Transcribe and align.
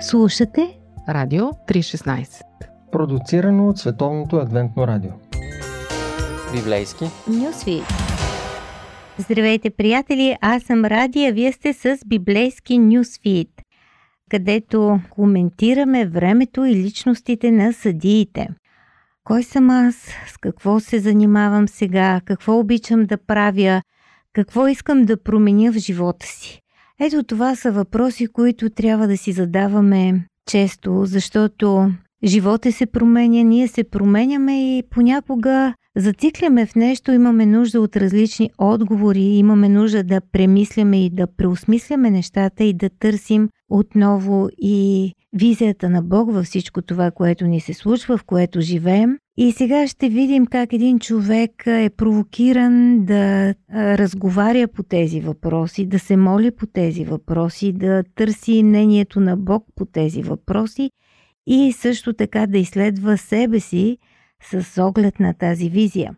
Слушате 0.00 0.78
Радио 1.08 1.44
316 1.44 2.42
Продуцирано 2.92 3.68
от 3.68 3.78
Световното 3.78 4.36
адвентно 4.36 4.86
радио 4.86 5.10
Библейски 6.52 7.04
Нюсви 7.28 7.82
Здравейте, 9.18 9.70
приятели! 9.70 10.36
Аз 10.40 10.62
съм 10.62 10.84
Ради, 10.84 11.26
а 11.26 11.32
вие 11.32 11.52
сте 11.52 11.72
с 11.72 11.98
Библейски 12.06 12.78
Нюсфит, 12.78 13.62
където 14.30 15.00
коментираме 15.10 16.06
времето 16.06 16.64
и 16.64 16.74
личностите 16.74 17.50
на 17.50 17.72
съдиите. 17.72 18.48
Кой 19.24 19.42
съм 19.42 19.70
аз? 19.70 19.94
С 20.28 20.36
какво 20.40 20.80
се 20.80 20.98
занимавам 20.98 21.68
сега? 21.68 22.20
Какво 22.24 22.58
обичам 22.58 23.04
да 23.04 23.18
правя? 23.26 23.82
Какво 24.32 24.68
искам 24.68 25.02
да 25.02 25.22
променя 25.22 25.72
в 25.72 25.78
живота 25.78 26.26
си? 26.26 26.62
Ето 27.00 27.22
това 27.22 27.54
са 27.54 27.72
въпроси, 27.72 28.26
които 28.26 28.70
трябва 28.70 29.08
да 29.08 29.16
си 29.16 29.32
задаваме 29.32 30.26
често, 30.46 31.02
защото 31.04 31.90
живота 32.24 32.72
се 32.72 32.86
променя, 32.86 33.42
ние 33.42 33.68
се 33.68 33.84
променяме 33.84 34.78
и 34.78 34.82
понякога 34.90 35.74
зацикляме 35.96 36.66
в 36.66 36.74
нещо, 36.74 37.12
имаме 37.12 37.46
нужда 37.46 37.80
от 37.80 37.96
различни 37.96 38.50
отговори, 38.58 39.20
имаме 39.20 39.68
нужда 39.68 40.04
да 40.04 40.20
премисляме 40.32 41.04
и 41.04 41.10
да 41.10 41.26
преосмисляме 41.26 42.10
нещата 42.10 42.64
и 42.64 42.72
да 42.72 42.90
търсим 42.90 43.48
отново 43.70 44.48
и 44.58 45.12
визията 45.36 45.88
на 45.90 46.02
Бог 46.02 46.32
във 46.32 46.46
всичко 46.46 46.82
това, 46.82 47.10
което 47.10 47.46
ни 47.46 47.60
се 47.60 47.74
случва, 47.74 48.16
в 48.16 48.24
което 48.24 48.60
живеем. 48.60 49.18
И 49.36 49.52
сега 49.52 49.86
ще 49.86 50.08
видим 50.08 50.46
как 50.46 50.72
един 50.72 50.98
човек 50.98 51.50
е 51.66 51.90
провокиран 51.96 53.04
да 53.04 53.54
разговаря 53.74 54.68
по 54.68 54.82
тези 54.82 55.20
въпроси, 55.20 55.86
да 55.86 55.98
се 55.98 56.16
моли 56.16 56.50
по 56.50 56.66
тези 56.66 57.04
въпроси, 57.04 57.72
да 57.72 58.02
търси 58.14 58.62
мнението 58.62 59.20
на 59.20 59.36
Бог 59.36 59.64
по 59.74 59.84
тези 59.84 60.22
въпроси 60.22 60.90
и 61.46 61.72
също 61.72 62.12
така 62.12 62.46
да 62.46 62.58
изследва 62.58 63.16
себе 63.16 63.60
си 63.60 63.98
с 64.42 64.82
оглед 64.82 65.20
на 65.20 65.34
тази 65.34 65.68
визия. 65.68 66.16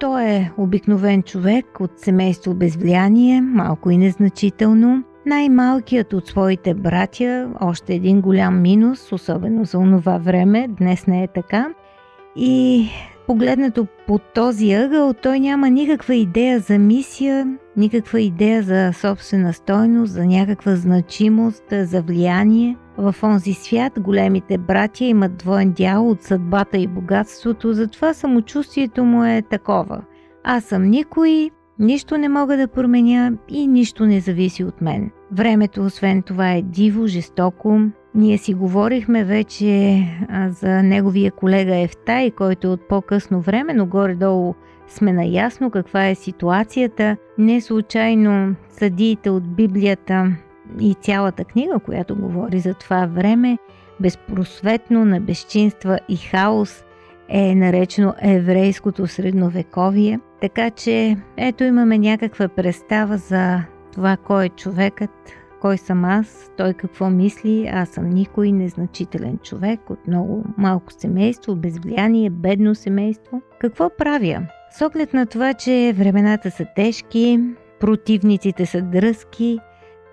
Той 0.00 0.24
е 0.24 0.50
обикновен 0.58 1.22
човек 1.22 1.80
от 1.80 1.90
семейство 1.96 2.54
без 2.54 2.76
влияние, 2.76 3.40
малко 3.40 3.90
и 3.90 3.96
незначително. 3.96 5.04
Най-малкият 5.26 6.12
от 6.12 6.26
своите 6.26 6.74
братя, 6.74 7.48
още 7.60 7.94
един 7.94 8.20
голям 8.20 8.62
минус, 8.62 9.12
особено 9.12 9.64
за 9.64 9.78
онова 9.78 10.18
време, 10.18 10.68
днес 10.68 11.06
не 11.06 11.22
е 11.22 11.28
така. 11.34 11.68
И 12.36 12.86
погледнато 13.26 13.86
по 14.06 14.18
този 14.18 14.72
ъгъл, 14.72 15.14
той 15.14 15.40
няма 15.40 15.70
никаква 15.70 16.14
идея 16.14 16.60
за 16.60 16.78
мисия, 16.78 17.58
никаква 17.76 18.20
идея 18.20 18.62
за 18.62 18.92
собствена 18.92 19.52
стойност, 19.52 20.12
за 20.12 20.26
някаква 20.26 20.76
значимост, 20.76 21.64
за 21.72 22.02
влияние. 22.02 22.76
В 23.00 23.14
онзи 23.22 23.54
свят 23.54 23.92
големите 24.00 24.58
братя 24.58 25.04
имат 25.04 25.36
двоен 25.36 25.72
дял 25.72 26.08
от 26.08 26.22
съдбата 26.22 26.78
и 26.78 26.86
богатството, 26.86 27.72
затова 27.72 28.14
самочувствието 28.14 29.04
му 29.04 29.24
е 29.24 29.42
такова. 29.42 30.02
Аз 30.44 30.64
съм 30.64 30.90
никой, 30.90 31.50
нищо 31.78 32.18
не 32.18 32.28
мога 32.28 32.56
да 32.56 32.68
променя 32.68 33.32
и 33.48 33.66
нищо 33.66 34.06
не 34.06 34.20
зависи 34.20 34.64
от 34.64 34.80
мен. 34.80 35.10
Времето, 35.32 35.84
освен 35.84 36.22
това, 36.22 36.52
е 36.52 36.62
диво, 36.62 37.06
жестоко. 37.06 37.80
Ние 38.14 38.38
си 38.38 38.54
говорихме 38.54 39.24
вече 39.24 40.02
за 40.48 40.82
неговия 40.82 41.32
колега 41.32 41.76
Ефтай, 41.76 42.30
който 42.30 42.66
е 42.66 42.70
от 42.70 42.88
по-късно 42.88 43.40
време, 43.40 43.74
но 43.74 43.86
горе-долу 43.86 44.54
сме 44.88 45.12
наясно 45.12 45.70
каква 45.70 46.08
е 46.08 46.14
ситуацията. 46.14 47.16
Не 47.38 47.60
случайно 47.60 48.54
съдиите 48.70 49.30
от 49.30 49.54
Библията 49.54 50.36
и 50.80 50.94
цялата 50.94 51.44
книга, 51.44 51.78
която 51.78 52.16
говори 52.16 52.58
за 52.58 52.74
това 52.74 53.06
време, 53.06 53.58
безпросветно 54.00 55.04
на 55.04 55.20
безчинства 55.20 55.98
и 56.08 56.16
хаос, 56.16 56.84
е 57.28 57.54
наречено 57.54 58.14
еврейското 58.22 59.06
средновековие. 59.06 60.20
Така 60.40 60.70
че 60.70 61.16
ето 61.36 61.64
имаме 61.64 61.98
някаква 61.98 62.48
представа 62.48 63.16
за 63.16 63.62
това 63.92 64.16
кой 64.16 64.44
е 64.44 64.48
човекът, 64.48 65.10
кой 65.60 65.78
съм 65.78 66.04
аз, 66.04 66.50
той 66.56 66.74
какво 66.74 67.10
мисли, 67.10 67.70
аз 67.72 67.88
съм 67.88 68.10
никой 68.10 68.52
незначителен 68.52 69.38
човек 69.38 69.90
от 69.90 70.06
много 70.06 70.44
малко 70.58 70.92
семейство, 70.92 71.56
без 71.56 71.78
влияние, 71.78 72.30
бедно 72.30 72.74
семейство. 72.74 73.42
Какво 73.60 73.90
правя? 73.98 74.46
С 74.70 74.86
оглед 74.86 75.14
на 75.14 75.26
това, 75.26 75.54
че 75.54 75.94
времената 75.96 76.50
са 76.50 76.66
тежки, 76.76 77.40
противниците 77.80 78.66
са 78.66 78.82
дръзки, 78.82 79.58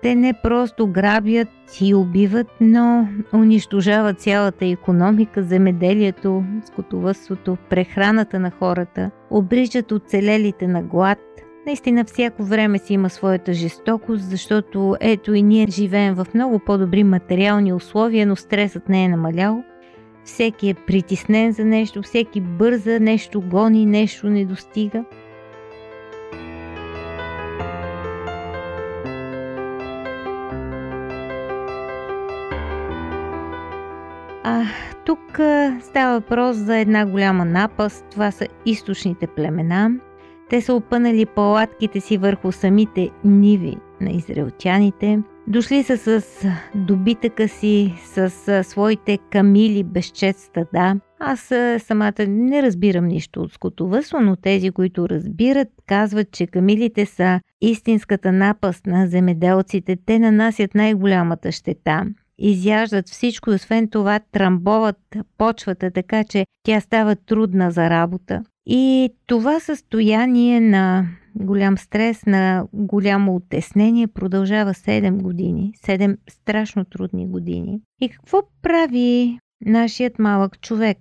те 0.02 0.14
не 0.14 0.32
просто 0.42 0.86
грабят 0.86 1.48
и 1.80 1.94
убиват, 1.94 2.46
но 2.60 3.08
унищожават 3.34 4.20
цялата 4.20 4.66
економика, 4.66 5.42
земеделието, 5.42 6.44
скотовътството, 6.64 7.56
прехраната 7.70 8.40
на 8.40 8.50
хората, 8.50 9.10
обричат 9.30 9.92
оцелелите 9.92 10.66
на 10.66 10.82
глад. 10.82 11.18
Наистина 11.66 12.04
всяко 12.04 12.44
време 12.44 12.78
си 12.78 12.94
има 12.94 13.10
своята 13.10 13.52
жестокост, 13.52 14.22
защото 14.22 14.96
ето 15.00 15.34
и 15.34 15.42
ние 15.42 15.66
живеем 15.70 16.14
в 16.14 16.26
много 16.34 16.58
по-добри 16.58 17.04
материални 17.04 17.72
условия, 17.72 18.26
но 18.26 18.36
стресът 18.36 18.88
не 18.88 19.04
е 19.04 19.08
намалял. 19.08 19.64
Всеки 20.24 20.68
е 20.68 20.74
притеснен 20.74 21.52
за 21.52 21.64
нещо, 21.64 22.02
всеки 22.02 22.40
бърза, 22.40 23.00
нещо 23.00 23.40
гони, 23.40 23.86
нещо 23.86 24.30
не 24.30 24.44
достига– 24.44 25.04
Тук 35.06 35.20
става 35.80 36.20
въпрос 36.20 36.56
за 36.56 36.78
една 36.78 37.06
голяма 37.06 37.44
напаст. 37.44 38.04
Това 38.10 38.30
са 38.30 38.46
източните 38.66 39.26
племена. 39.26 39.90
Те 40.50 40.60
са 40.60 40.74
опънали 40.74 41.26
палатките 41.26 42.00
си 42.00 42.16
върху 42.16 42.52
самите 42.52 43.10
ниви 43.24 43.76
на 44.00 44.10
израелтяните. 44.10 45.22
Дошли 45.46 45.82
са 45.82 45.96
с 45.96 46.26
добитъка 46.74 47.48
си, 47.48 47.94
с 48.04 48.30
своите 48.64 49.18
камили 49.30 49.84
безчет 49.84 50.38
стада. 50.38 51.00
Аз 51.20 51.40
самата 51.78 52.26
не 52.28 52.62
разбирам 52.62 53.04
нищо 53.04 53.40
от 53.40 53.52
скотовътство, 53.52 54.20
но 54.20 54.36
тези, 54.36 54.70
които 54.70 55.08
разбират, 55.08 55.68
казват, 55.86 56.30
че 56.30 56.46
камилите 56.46 57.06
са 57.06 57.40
истинската 57.60 58.32
напаст 58.32 58.86
на 58.86 59.06
земеделците. 59.06 59.96
Те 60.06 60.18
нанасят 60.18 60.74
най-голямата 60.74 61.52
щета 61.52 62.06
изяждат 62.38 63.08
всичко, 63.08 63.50
освен 63.50 63.88
това 63.88 64.20
трамбоват 64.32 65.16
почвата, 65.38 65.90
така 65.90 66.24
че 66.24 66.44
тя 66.62 66.80
става 66.80 67.16
трудна 67.16 67.70
за 67.70 67.90
работа. 67.90 68.44
И 68.66 69.10
това 69.26 69.60
състояние 69.60 70.60
на 70.60 71.06
голям 71.34 71.78
стрес, 71.78 72.26
на 72.26 72.66
голямо 72.72 73.34
оттеснение 73.34 74.06
продължава 74.06 74.74
7 74.74 75.22
години. 75.22 75.72
7 75.86 76.16
страшно 76.30 76.84
трудни 76.84 77.26
години. 77.26 77.80
И 78.00 78.08
какво 78.08 78.42
прави 78.62 79.38
нашият 79.66 80.18
малък 80.18 80.60
човек? 80.60 80.98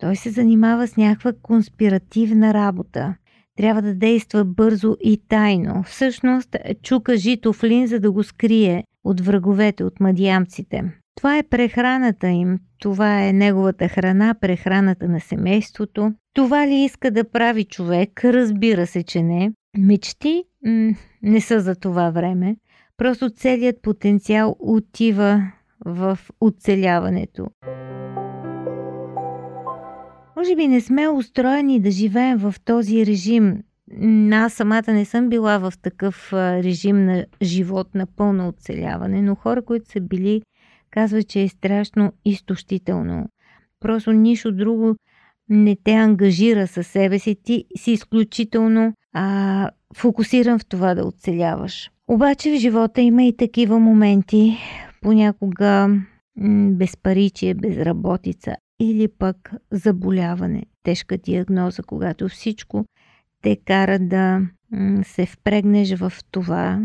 Той 0.00 0.16
се 0.16 0.30
занимава 0.30 0.86
с 0.86 0.96
някаква 0.96 1.32
конспиративна 1.42 2.54
работа. 2.54 3.14
Трябва 3.56 3.82
да 3.82 3.94
действа 3.94 4.44
бързо 4.44 4.96
и 5.00 5.20
тайно. 5.28 5.82
Всъщност 5.82 6.56
чука 6.82 7.16
жито 7.16 7.52
в 7.52 7.64
лин, 7.64 7.86
за 7.86 8.00
да 8.00 8.12
го 8.12 8.22
скрие 8.22 8.84
от 9.06 9.20
враговете, 9.20 9.84
от 9.84 10.00
мадиамците. 10.00 10.84
Това 11.16 11.38
е 11.38 11.42
прехраната 11.42 12.28
им, 12.28 12.58
това 12.78 13.24
е 13.24 13.32
неговата 13.32 13.88
храна, 13.88 14.34
прехраната 14.40 15.08
на 15.08 15.20
семейството. 15.20 16.12
Това 16.34 16.66
ли 16.66 16.74
иска 16.74 17.10
да 17.10 17.30
прави 17.30 17.64
човек? 17.64 18.24
Разбира 18.24 18.86
се, 18.86 19.02
че 19.02 19.22
не. 19.22 19.52
Мечти 19.78 20.44
м- 20.66 20.94
не 21.22 21.40
са 21.40 21.60
за 21.60 21.74
това 21.74 22.10
време. 22.10 22.56
Просто 22.96 23.30
целият 23.30 23.82
потенциал 23.82 24.56
отива 24.58 25.42
в 25.86 26.18
оцеляването. 26.40 27.46
Може 30.36 30.56
би 30.56 30.68
не 30.68 30.80
сме 30.80 31.08
устроени 31.08 31.80
да 31.80 31.90
живеем 31.90 32.38
в 32.38 32.54
този 32.64 33.06
режим. 33.06 33.62
Аз 34.32 34.52
самата 34.52 34.92
не 34.92 35.04
съм 35.04 35.28
била 35.28 35.58
в 35.58 35.72
такъв 35.82 36.32
режим 36.32 37.04
на 37.04 37.26
живот 37.42 37.94
на 37.94 38.06
пълно 38.06 38.48
оцеляване, 38.48 39.22
но 39.22 39.34
хора, 39.34 39.62
които 39.62 39.90
са 39.90 40.00
били, 40.00 40.42
казват, 40.90 41.28
че 41.28 41.42
е 41.42 41.48
страшно 41.48 42.12
изтощително. 42.24 43.28
Просто 43.80 44.12
нищо 44.12 44.52
друго 44.52 44.96
не 45.48 45.76
те 45.84 45.92
ангажира 45.92 46.66
със 46.66 46.86
себе 46.86 47.18
си. 47.18 47.36
Ти 47.42 47.64
си 47.76 47.92
изключително 47.92 48.92
а, 49.12 49.70
фокусиран 49.96 50.58
в 50.58 50.66
това 50.66 50.94
да 50.94 51.06
оцеляваш. 51.06 51.90
Обаче 52.08 52.52
в 52.52 52.60
живота 52.60 53.00
има 53.00 53.24
и 53.24 53.36
такива 53.36 53.78
моменти, 53.78 54.56
понякога 55.02 55.88
м- 56.36 56.70
безпаричие, 56.70 57.54
безработица 57.54 58.56
или 58.80 59.08
пък 59.08 59.52
заболяване, 59.70 60.62
тежка 60.82 61.18
диагноза, 61.18 61.82
когато 61.82 62.28
всичко 62.28 62.84
те 63.46 63.56
карат 63.56 64.08
да 64.08 64.40
се 65.02 65.26
впрегнеш 65.26 65.94
в 65.94 66.12
това, 66.30 66.82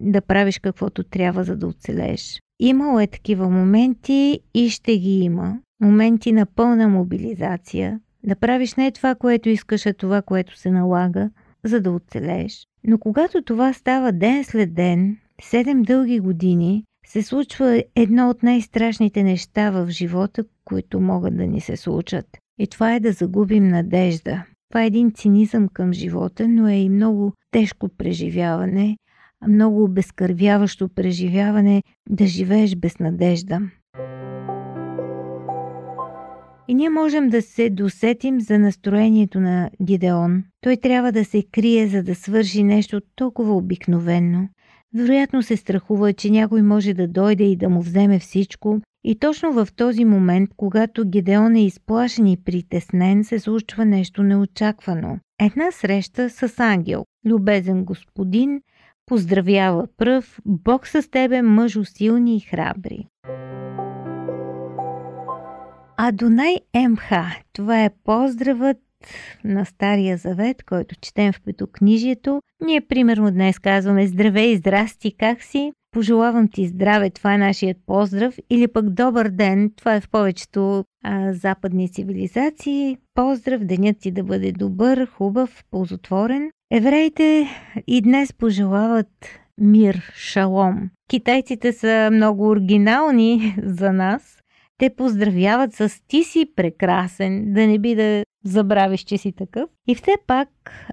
да 0.00 0.20
правиш 0.20 0.58
каквото 0.58 1.04
трябва, 1.04 1.44
за 1.44 1.56
да 1.56 1.66
оцелееш. 1.66 2.40
Имало 2.60 3.00
е 3.00 3.06
такива 3.06 3.50
моменти 3.50 4.40
и 4.54 4.70
ще 4.70 4.98
ги 4.98 5.20
има. 5.20 5.58
Моменти 5.80 6.32
на 6.32 6.46
пълна 6.46 6.88
мобилизация. 6.88 8.00
Да 8.24 8.36
правиш 8.36 8.74
не 8.74 8.90
това, 8.90 9.14
което 9.14 9.48
искаш, 9.48 9.86
а 9.86 9.92
това, 9.92 10.22
което 10.22 10.58
се 10.58 10.70
налага, 10.70 11.30
за 11.64 11.80
да 11.80 11.90
оцелееш. 11.90 12.66
Но 12.84 12.98
когато 12.98 13.42
това 13.42 13.72
става 13.72 14.12
ден 14.12 14.44
след 14.44 14.74
ден, 14.74 15.16
седем 15.42 15.82
дълги 15.82 16.20
години, 16.20 16.84
се 17.06 17.22
случва 17.22 17.84
едно 17.96 18.30
от 18.30 18.42
най-страшните 18.42 19.22
неща 19.22 19.70
в 19.70 19.90
живота, 19.90 20.44
които 20.64 21.00
могат 21.00 21.36
да 21.36 21.46
ни 21.46 21.60
се 21.60 21.76
случат. 21.76 22.26
И 22.58 22.66
това 22.66 22.94
е 22.94 23.00
да 23.00 23.12
загубим 23.12 23.68
надежда. 23.68 24.44
Това 24.72 24.82
е 24.82 24.86
един 24.86 25.12
цинизъм 25.12 25.68
към 25.68 25.92
живота, 25.92 26.48
но 26.48 26.68
е 26.68 26.74
и 26.74 26.88
много 26.88 27.32
тежко 27.50 27.88
преживяване, 27.98 28.96
много 29.48 29.84
обезкървяващо 29.84 30.88
преживяване 30.88 31.82
да 32.08 32.26
живееш 32.26 32.76
без 32.76 32.98
надежда. 32.98 33.60
И 36.68 36.74
ние 36.74 36.90
можем 36.90 37.28
да 37.28 37.42
се 37.42 37.70
досетим 37.70 38.40
за 38.40 38.58
настроението 38.58 39.40
на 39.40 39.70
Гидеон. 39.82 40.44
Той 40.60 40.76
трябва 40.76 41.12
да 41.12 41.24
се 41.24 41.42
крие, 41.52 41.86
за 41.86 42.02
да 42.02 42.14
свърши 42.14 42.62
нещо 42.62 43.00
толкова 43.16 43.56
обикновенно. 43.56 44.48
Вероятно 44.94 45.42
се 45.42 45.56
страхува, 45.56 46.12
че 46.12 46.30
някой 46.30 46.62
може 46.62 46.94
да 46.94 47.08
дойде 47.08 47.44
и 47.44 47.56
да 47.56 47.68
му 47.68 47.80
вземе 47.80 48.18
всичко. 48.18 48.80
И 49.04 49.18
точно 49.18 49.52
в 49.52 49.68
този 49.76 50.04
момент, 50.04 50.50
когато 50.56 51.08
Гедеон 51.08 51.54
е 51.54 51.64
изплашен 51.64 52.26
и 52.26 52.44
притеснен, 52.44 53.24
се 53.24 53.38
случва 53.38 53.84
нещо 53.84 54.22
неочаквано. 54.22 55.18
Една 55.40 55.70
среща 55.70 56.30
с 56.30 56.60
ангел. 56.60 57.04
Любезен 57.26 57.84
господин, 57.84 58.60
поздравява 59.06 59.86
пръв, 59.96 60.40
Бог 60.46 60.86
с 60.86 61.10
тебе, 61.10 61.42
мъжо 61.42 61.84
силни 61.84 62.36
и 62.36 62.40
храбри. 62.40 63.06
Адонай 65.96 66.56
МХ. 66.88 67.12
Това 67.52 67.84
е 67.84 67.90
поздравът 68.04 68.76
на 69.44 69.64
Стария 69.64 70.16
Завет, 70.16 70.62
който 70.62 70.94
четем 71.00 71.32
в 71.32 71.40
Петокнижието. 71.40 72.40
Ние 72.64 72.80
примерно 72.80 73.30
днес 73.30 73.58
казваме 73.58 74.06
Здравей, 74.06 74.56
здрасти, 74.56 75.16
как 75.18 75.42
си? 75.42 75.72
Пожелавам 75.92 76.48
ти 76.48 76.66
здраве, 76.66 77.10
това 77.10 77.34
е 77.34 77.38
нашият 77.38 77.76
поздрав. 77.86 78.34
Или 78.50 78.68
пък 78.68 78.90
добър 78.90 79.28
ден, 79.28 79.70
това 79.76 79.94
е 79.94 80.00
в 80.00 80.08
повечето 80.10 80.84
а, 81.04 81.32
западни 81.32 81.92
цивилизации. 81.92 82.96
Поздрав, 83.14 83.64
денят 83.64 83.96
ти 84.00 84.10
да 84.10 84.24
бъде 84.24 84.52
добър, 84.52 85.06
хубав, 85.06 85.64
ползотворен. 85.70 86.50
Евреите 86.70 87.48
и 87.86 88.00
днес 88.00 88.32
пожелават 88.32 89.08
мир, 89.60 90.12
шалом. 90.16 90.90
Китайците 91.10 91.72
са 91.72 92.10
много 92.12 92.48
оригинални 92.48 93.56
за 93.62 93.92
нас. 93.92 94.41
Те 94.82 94.90
поздравяват 94.90 95.74
с 95.74 95.92
ти 96.08 96.24
си 96.24 96.46
прекрасен, 96.56 97.52
да 97.52 97.66
не 97.66 97.78
би 97.78 97.94
да 97.94 98.22
забравиш, 98.44 99.00
че 99.00 99.18
си 99.18 99.32
такъв. 99.32 99.70
И 99.88 99.94
все 99.94 100.14
пак, 100.26 100.48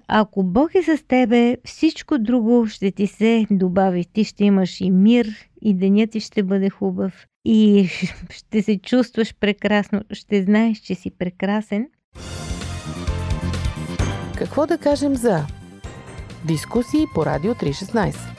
ако 0.07 0.44
Бог 0.44 0.75
е 0.75 0.83
с 0.83 1.03
тебе, 1.07 1.57
всичко 1.65 2.19
друго 2.19 2.68
ще 2.68 2.91
ти 2.91 3.07
се 3.07 3.45
добави. 3.51 4.06
Ти 4.13 4.24
ще 4.24 4.44
имаш 4.44 4.81
и 4.81 4.91
мир, 4.91 5.27
и 5.62 5.74
денят 5.74 6.12
ти 6.12 6.19
ще 6.19 6.44
бъде 6.44 6.69
хубав, 6.69 7.25
и 7.45 7.88
ще 8.30 8.62
се 8.62 8.80
чувстваш 8.80 9.36
прекрасно, 9.39 10.01
ще 10.12 10.44
знаеш, 10.44 10.77
че 10.77 10.95
си 10.95 11.12
прекрасен. 11.12 11.88
Какво 14.38 14.68
да 14.68 14.77
кажем 14.77 15.15
за 15.15 15.45
дискусии 16.47 17.06
по 17.15 17.25
Радио 17.25 17.53
316? 17.53 18.38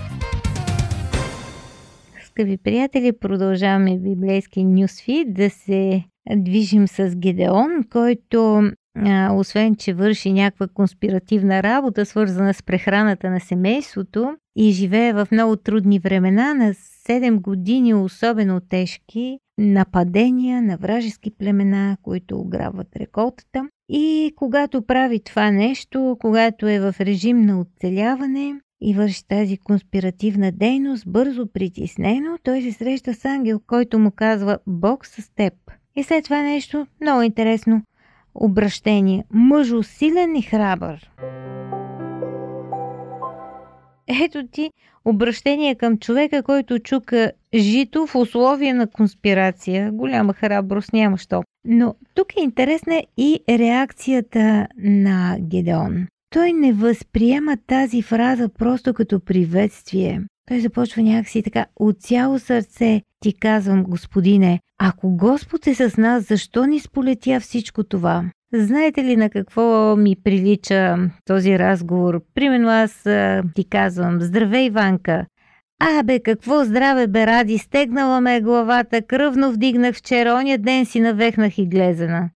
Скъпи 2.40 2.56
приятели, 2.56 3.12
продължаваме 3.12 3.98
библейски 3.98 4.64
нюсфи 4.64 5.25
да 5.28 5.50
се 5.50 6.04
движим 6.37 6.88
с 6.88 7.16
Гедеон, 7.16 7.84
който 7.90 8.62
а, 8.98 9.32
освен 9.34 9.76
че 9.76 9.92
върши 9.92 10.32
някаква 10.32 10.69
конспиративна 10.69 11.62
работа, 11.62 12.06
свързана 12.06 12.54
с 12.54 12.62
прехраната 12.62 13.31
на 13.31 13.40
семейството 13.40 14.37
и 14.56 14.70
живее 14.70 15.12
в 15.12 15.28
много 15.32 15.56
трудни 15.56 15.98
времена, 15.98 16.54
на 16.54 16.75
7 16.75 17.40
години 17.40 17.94
особено 17.94 18.60
тежки 18.60 19.38
нападения 19.58 20.62
на 20.62 20.76
вражески 20.76 21.31
племена, 21.31 21.96
които 22.02 22.38
ограбват 22.38 22.96
реколтата. 22.96 23.69
И 23.88 24.32
когато 24.37 24.82
прави 24.82 25.20
това 25.20 25.50
нещо, 25.50 26.16
когато 26.20 26.69
е 26.69 26.81
в 26.81 26.94
режим 27.00 27.40
на 27.40 27.60
оцеляване 27.60 28.60
и 28.81 28.94
върши 28.94 29.29
тази 29.29 29.56
конспиративна 29.56 30.53
дейност, 30.53 31.05
бързо 31.09 31.47
притиснено, 31.47 32.38
той 32.43 32.62
се 32.62 32.73
среща 32.73 33.15
с 33.15 33.25
ангел, 33.25 33.61
който 33.67 33.99
му 33.99 34.11
казва 34.11 34.59
Бог 34.67 35.06
с 35.06 35.35
теб. 35.35 35.55
И 35.97 36.03
след 36.03 36.25
това 36.25 36.43
нещо 36.43 36.87
много 37.00 37.23
интересно 37.23 37.82
обращение. 38.35 39.25
Мъжо 39.32 39.82
силен 39.82 40.37
и 40.37 40.43
храбър. 40.43 41.11
Ето 44.25 44.47
ти 44.47 44.71
обращение 45.05 45.75
към 45.75 45.99
човека, 45.99 46.43
който 46.43 46.79
чука 46.79 47.33
жито 47.55 48.06
в 48.06 48.15
условия 48.15 48.75
на 48.75 48.87
конспирация. 48.87 49.93
Голяма 49.93 50.33
храброст 50.33 50.93
няма 50.93 51.19
що. 51.19 51.43
Но 51.65 51.94
тук 52.15 52.37
е 52.37 52.43
интересна 52.43 53.03
и 53.17 53.41
реакцията 53.49 54.67
на 54.79 55.37
Гедеон. 55.41 56.06
Той 56.31 56.53
не 56.53 56.73
възприема 56.73 57.56
тази 57.67 58.03
фраза 58.03 58.49
просто 58.49 58.94
като 58.94 59.21
приветствие. 59.21 60.23
Той 60.49 60.61
започва 60.61 61.03
някакси 61.03 61.43
така, 61.43 61.67
от 61.77 62.00
цяло 62.00 62.38
сърце 62.38 63.03
ти 63.21 63.32
казвам, 63.32 63.82
господине, 63.82 64.61
ако 64.79 65.17
Господ 65.17 65.67
е 65.67 65.75
с 65.75 65.97
нас, 65.97 66.29
защо 66.29 66.65
ни 66.65 66.81
сполетя 66.81 67.41
всичко 67.41 67.85
това? 67.85 68.25
Знаете 68.55 69.05
ли 69.05 69.17
на 69.17 69.31
какво 69.31 69.97
ми 69.97 70.17
прилича 70.25 70.97
този 71.27 71.59
разговор? 71.59 72.21
Примерно 72.35 72.69
аз 72.69 73.06
а, 73.06 73.43
ти 73.55 73.65
казвам, 73.65 74.21
здравей, 74.21 74.71
Ванка. 74.71 75.26
А, 75.81 76.03
бе, 76.03 76.21
какво 76.21 76.65
здраве, 76.65 77.06
бе, 77.06 77.26
ради, 77.26 77.59
стегнала 77.59 78.21
ме 78.21 78.41
главата, 78.41 79.03
кръвно 79.03 79.53
вдигнах 79.53 79.97
вчера, 79.97 80.35
оня 80.35 80.59
ден 80.59 80.87
си 80.87 81.00
навехнах 81.00 81.59
и 81.59 81.67
глезена. 81.67 82.31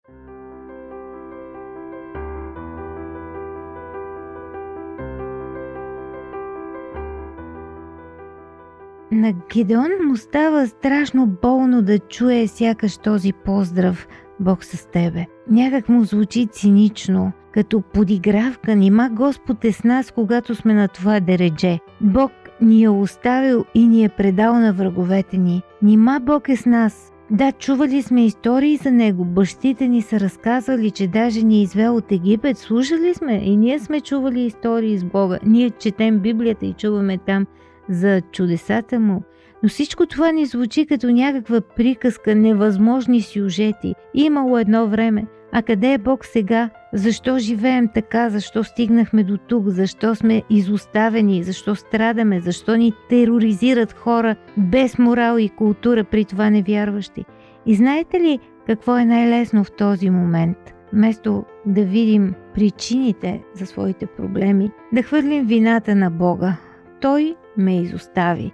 На 9.13 9.33
Гедеон 9.53 9.89
му 10.07 10.17
става 10.17 10.67
страшно 10.67 11.27
болно 11.41 11.81
да 11.81 11.99
чуе 11.99 12.47
сякаш 12.47 12.97
този 12.97 13.33
поздрав 13.33 14.07
Бог 14.39 14.63
с 14.63 14.85
тебе. 14.85 15.25
Някак 15.49 15.89
му 15.89 16.03
звучи 16.03 16.47
цинично, 16.47 17.31
като 17.51 17.81
подигравка, 17.81 18.75
нима 18.75 19.09
Господ 19.09 19.65
е 19.65 19.71
с 19.71 19.83
нас, 19.83 20.11
когато 20.11 20.55
сме 20.55 20.73
на 20.73 20.87
това 20.87 21.19
дередже. 21.19 21.79
Бог 22.01 22.31
ни 22.61 22.83
е 22.83 22.89
оставил 22.89 23.65
и 23.73 23.87
ни 23.87 24.03
е 24.03 24.09
предал 24.09 24.59
на 24.59 24.73
враговете 24.73 25.37
ни. 25.37 25.61
Нима 25.81 26.19
Бог 26.19 26.49
е 26.49 26.55
с 26.55 26.65
нас. 26.65 27.11
Да, 27.31 27.51
чували 27.51 28.01
сме 28.01 28.25
истории 28.25 28.77
за 28.77 28.91
него. 28.91 29.25
Бащите 29.25 29.87
ни 29.87 30.01
са 30.01 30.19
разказвали, 30.19 30.91
че 30.91 31.07
даже 31.07 31.43
ни 31.43 31.59
е 31.59 31.61
извел 31.61 31.95
от 31.95 32.11
Египет. 32.11 32.57
Слушали 32.57 33.13
сме 33.13 33.33
и 33.33 33.57
ние 33.57 33.79
сме 33.79 34.01
чували 34.01 34.41
истории 34.41 34.97
с 34.97 35.03
Бога. 35.03 35.39
Ние 35.45 35.69
четем 35.69 36.19
Библията 36.19 36.65
и 36.65 36.73
чуваме 36.73 37.17
там 37.17 37.45
за 37.89 38.21
чудесата 38.21 38.99
му. 38.99 39.23
Но 39.63 39.69
всичко 39.69 40.05
това 40.05 40.31
ни 40.31 40.45
звучи 40.45 40.85
като 40.85 41.11
някаква 41.11 41.61
приказка, 41.61 42.35
невъзможни 42.35 43.21
сюжети. 43.21 43.95
Имало 44.13 44.57
едно 44.57 44.87
време. 44.87 45.25
А 45.55 45.61
къде 45.61 45.93
е 45.93 45.97
Бог 45.97 46.25
сега? 46.25 46.69
Защо 46.93 47.37
живеем 47.37 47.89
така? 47.93 48.29
Защо 48.29 48.63
стигнахме 48.63 49.23
до 49.23 49.37
тук? 49.37 49.67
Защо 49.67 50.15
сме 50.15 50.43
изоставени? 50.49 51.43
Защо 51.43 51.75
страдаме? 51.75 52.39
Защо 52.39 52.75
ни 52.75 52.93
тероризират 53.09 53.93
хора 53.93 54.35
без 54.57 54.97
морал 54.97 55.37
и 55.37 55.49
култура, 55.49 56.03
при 56.03 56.25
това 56.25 56.49
невярващи? 56.49 57.25
И 57.65 57.75
знаете 57.75 58.19
ли 58.19 58.39
какво 58.67 58.97
е 58.97 59.05
най-лесно 59.05 59.63
в 59.63 59.71
този 59.71 60.09
момент? 60.09 60.57
Вместо 60.93 61.45
да 61.65 61.83
видим 61.83 62.33
причините 62.55 63.43
за 63.53 63.65
своите 63.65 64.05
проблеми, 64.05 64.71
да 64.93 65.03
хвърлим 65.03 65.45
вината 65.45 65.95
на 65.95 66.09
Бога. 66.09 66.57
Той 67.01 67.35
ме 67.57 67.81
изостави. 67.81 68.51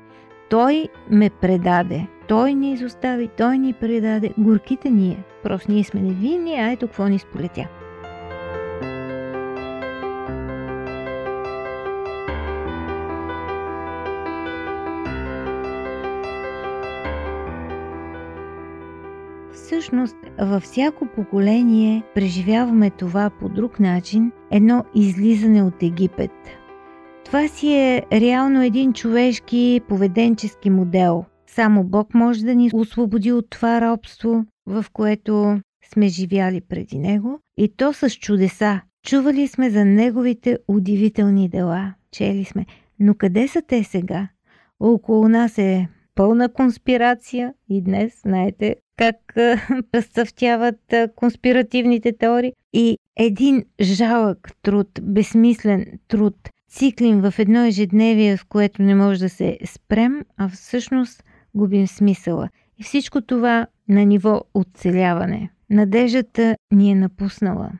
Той 0.50 0.88
ме 1.12 1.30
предаде. 1.30 2.08
Той 2.28 2.54
ни 2.54 2.74
изостави, 2.74 3.30
той 3.38 3.58
ни 3.58 3.74
предаде. 3.74 4.34
Горките 4.38 4.90
ние. 4.90 5.24
Просто 5.44 5.72
ние 5.72 5.84
сме 5.84 6.02
невинни, 6.02 6.56
а 6.56 6.72
ето 6.72 6.88
какво 6.88 7.08
ни 7.08 7.20
сполетя. 7.20 7.68
всъщност 19.80 20.16
във 20.40 20.64
всяко 20.64 21.06
поколение 21.06 22.04
преживяваме 22.16 22.90
това 22.90 23.30
по 23.30 23.50
друг 23.50 23.80
начин, 23.80 24.32
едно 24.52 24.84
излизане 24.96 25.64
от 25.64 25.84
Египет. 25.84 26.32
Това 27.26 27.48
си 27.48 27.74
е 27.74 28.04
реално 28.12 28.64
един 28.64 28.94
човешки 28.94 29.82
поведенчески 29.88 30.70
модел. 30.70 31.26
Само 31.48 31.84
Бог 31.84 32.14
може 32.14 32.46
да 32.46 32.56
ни 32.56 32.70
освободи 32.74 33.32
от 33.32 33.50
това 33.50 33.82
робство, 33.82 34.46
в 34.66 34.86
което 34.94 35.60
сме 35.94 36.08
живяли 36.08 36.62
преди 36.62 37.00
Него, 37.00 37.40
и 37.58 37.76
то 37.78 37.94
с 37.94 38.10
чудеса. 38.10 38.82
Чували 39.06 39.48
сме 39.48 39.70
за 39.70 39.86
Неговите 39.86 40.58
удивителни 40.68 41.50
дела, 41.50 41.94
чели 42.12 42.46
сме. 42.46 42.66
Но 43.00 43.16
къде 43.16 43.48
са 43.48 43.62
те 43.62 43.84
сега? 43.84 44.28
Около 44.80 45.30
нас 45.30 45.58
е 45.58 45.88
пълна 46.16 46.54
конспирация 46.54 47.54
и 47.70 47.82
днес 47.82 48.22
знаете 48.22 48.76
как 48.98 49.16
разцъфтяват 49.96 50.94
конспиративните 51.16 52.18
теории. 52.18 52.54
И 52.74 52.98
един 53.16 53.66
жалък 53.82 54.52
труд, 54.62 54.88
безсмислен 55.02 55.86
труд, 56.08 56.36
циклим 56.70 57.22
в 57.22 57.34
едно 57.40 57.66
ежедневие, 57.66 58.38
в 58.38 58.46
което 58.46 58.82
не 58.82 58.96
може 58.96 59.20
да 59.20 59.30
се 59.30 59.58
спрем, 59.66 60.22
а 60.38 60.50
всъщност 60.50 61.24
губим 61.56 61.88
смисъла. 61.88 62.50
И 62.78 62.84
всичко 62.84 63.22
това 63.22 63.68
на 63.90 64.06
ниво 64.06 64.42
оцеляване. 64.54 65.50
Надеждата 65.70 66.56
ни 66.72 66.92
е 66.92 66.96
напуснала. 66.96 67.72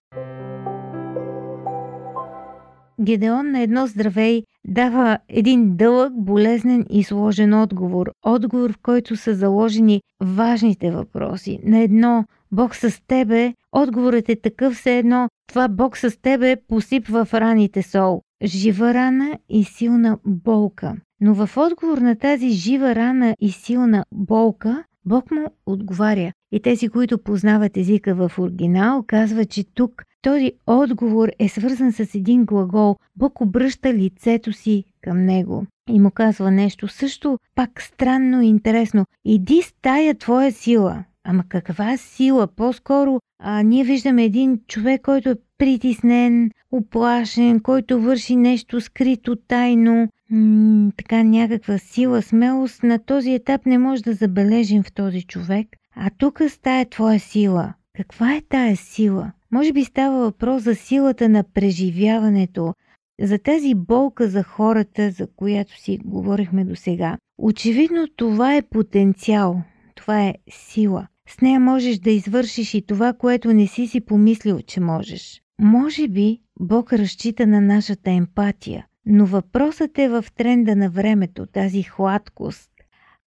Гедеон 3.02 3.52
на 3.52 3.60
едно 3.62 3.88
здравей 3.88 4.44
дава 4.68 5.18
един 5.30 5.76
дълъг, 5.76 6.14
болезнен 6.16 6.86
и 6.90 7.04
сложен 7.04 7.54
отговор. 7.54 8.12
Отговор, 8.26 8.74
в 8.74 8.78
който 8.84 9.16
са 9.16 9.36
заложени 9.36 10.02
важните 10.24 10.92
въпроси. 10.92 11.60
На 11.64 11.80
едно 11.80 12.26
Бог 12.52 12.76
с 12.76 13.02
тебе, 13.08 13.54
отговорът 13.72 14.30
е 14.30 14.36
такъв 14.36 14.74
все 14.74 14.98
едно, 14.98 15.30
това 15.48 15.68
Бог 15.68 15.98
с 15.98 16.22
тебе 16.22 16.56
посипва 16.68 17.26
в 17.26 17.34
раните 17.34 17.82
сол. 17.82 18.22
Жива 18.44 18.94
рана 18.94 19.40
и 19.50 19.64
силна 19.64 20.18
болка. 20.26 20.96
Но 21.22 21.34
в 21.34 21.58
отговор 21.58 21.98
на 21.98 22.16
тази 22.16 22.50
жива 22.50 22.96
рана 22.96 23.36
и 23.40 23.52
силна 23.52 24.06
болка, 24.12 24.84
Бог 25.06 25.32
му 25.32 25.48
отговаря. 25.66 26.32
И 26.52 26.60
тези, 26.60 26.90
които 26.90 27.18
познават 27.18 27.78
езика 27.78 28.16
в 28.16 28.32
оригинал, 28.40 29.04
казват, 29.08 29.50
че 29.50 29.64
тук 29.64 30.04
този 30.22 30.52
отговор 30.68 31.30
е 31.40 31.50
свързан 31.50 31.92
с 31.92 32.16
един 32.16 32.46
глагол. 32.46 32.96
Бог 33.16 33.42
обръща 33.42 33.94
лицето 33.94 34.54
си 34.54 34.84
към 35.02 35.26
него 35.26 35.66
и 35.90 36.00
му 36.00 36.12
казва 36.12 36.52
нещо 36.52 36.88
също 36.88 37.40
пак 37.56 37.82
странно 37.82 38.42
и 38.42 38.48
интересно. 38.48 39.06
Иди 39.26 39.62
с 39.62 39.74
тая 39.82 40.16
твоя 40.16 40.52
сила. 40.52 41.04
Ама 41.32 41.44
каква 41.50 41.98
сила? 41.98 42.48
По-скоро 42.48 43.20
а, 43.40 43.64
ние 43.64 43.84
виждаме 43.84 44.24
един 44.24 44.60
човек, 44.68 45.02
който 45.02 45.30
е 45.30 45.36
притиснен, 45.58 46.52
оплашен, 46.72 47.60
който 47.60 48.02
върши 48.02 48.36
нещо 48.36 48.82
скрито, 48.82 49.36
тайно, 49.36 50.08
м- 50.30 50.92
така 50.98 51.24
някаква 51.24 51.78
сила, 51.78 52.22
смелост. 52.22 52.84
На 52.84 53.00
този 53.00 53.34
етап 53.34 53.66
не 53.66 53.78
може 53.78 54.04
да 54.04 54.14
забележим 54.14 54.84
в 54.84 54.94
този 54.94 55.24
човек. 55.24 55.68
А 55.96 56.10
тук 56.18 56.42
стая 56.50 56.90
твоя 56.90 57.20
сила. 57.20 57.74
Каква 57.96 58.36
е 58.36 58.42
тая 58.50 58.76
сила? 58.76 59.32
Може 59.52 59.74
би 59.74 59.84
става 59.84 60.20
въпрос 60.20 60.64
за 60.64 60.76
силата 60.76 61.30
на 61.30 61.44
преживяването, 61.44 62.74
за 63.22 63.40
тази 63.40 63.76
болка 63.76 64.28
за 64.28 64.44
хората, 64.44 65.12
за 65.12 65.28
която 65.36 65.82
си 65.82 66.00
говорихме 66.06 66.66
до 66.66 66.76
сега. 66.76 67.18
Очевидно 67.38 68.08
това 68.16 68.56
е 68.56 68.62
потенциал, 68.62 69.62
това 69.96 70.22
е 70.24 70.36
сила. 70.50 71.08
С 71.30 71.42
нея 71.42 71.60
можеш 71.60 72.00
да 72.00 72.12
извършиш 72.12 72.74
и 72.74 72.82
това, 72.82 73.14
което 73.14 73.54
не 73.54 73.68
си 73.68 73.88
си 73.88 74.02
помислил, 74.02 74.62
че 74.62 74.80
можеш. 74.80 75.42
Може 75.62 76.08
би 76.08 76.40
Бог 76.60 76.94
разчита 76.94 77.48
на 77.48 77.62
нашата 77.62 78.12
емпатия, 78.12 78.86
но 79.06 79.26
въпросът 79.26 80.00
е 80.00 80.10
в 80.10 80.26
тренда 80.36 80.76
на 80.76 80.90
времето, 80.90 81.46
тази 81.46 81.84
хладкост. 81.84 82.72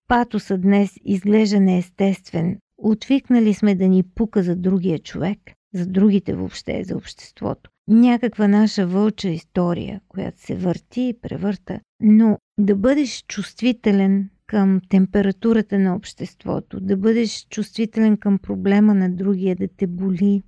Патоса 0.08 0.58
днес 0.58 0.90
изглежда 1.04 1.60
неестествен. 1.60 2.58
Отвикнали 2.78 3.54
сме 3.54 3.74
да 3.74 3.88
ни 3.88 4.02
пука 4.02 4.42
за 4.42 4.56
другия 4.56 4.98
човек, 4.98 5.38
за 5.74 5.86
другите 5.86 6.34
въобще, 6.34 6.84
за 6.84 6.96
обществото. 6.96 7.70
Някаква 7.88 8.48
наша 8.48 8.86
вълча 8.86 9.28
история, 9.28 10.00
която 10.08 10.40
се 10.40 10.54
върти 10.54 11.02
и 11.02 11.20
превърта. 11.22 11.80
Но 12.00 12.38
да 12.58 12.76
бъдеш 12.76 13.24
чувствителен 13.28 14.30
към 14.52 14.80
температурата 14.88 15.78
на 15.78 15.96
обществото, 15.96 16.80
да 16.80 16.96
бъдеш 16.96 17.46
чувствителен 17.50 18.16
към 18.16 18.38
проблема 18.38 18.94
на 18.94 19.10
другия, 19.10 19.56
да 19.56 19.68
те 19.76 19.86
боли, 19.86 20.42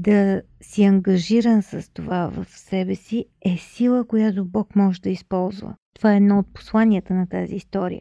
да 0.00 0.42
си 0.60 0.84
ангажиран 0.84 1.62
с 1.62 1.90
това 1.94 2.28
в 2.28 2.46
себе 2.48 2.94
си, 2.94 3.24
е 3.42 3.56
сила, 3.56 4.04
която 4.04 4.44
Бог 4.44 4.76
може 4.76 5.00
да 5.00 5.10
използва. 5.10 5.74
Това 5.94 6.12
е 6.12 6.16
едно 6.16 6.38
от 6.38 6.46
посланията 6.54 7.14
на 7.14 7.26
тази 7.28 7.54
история. 7.54 8.00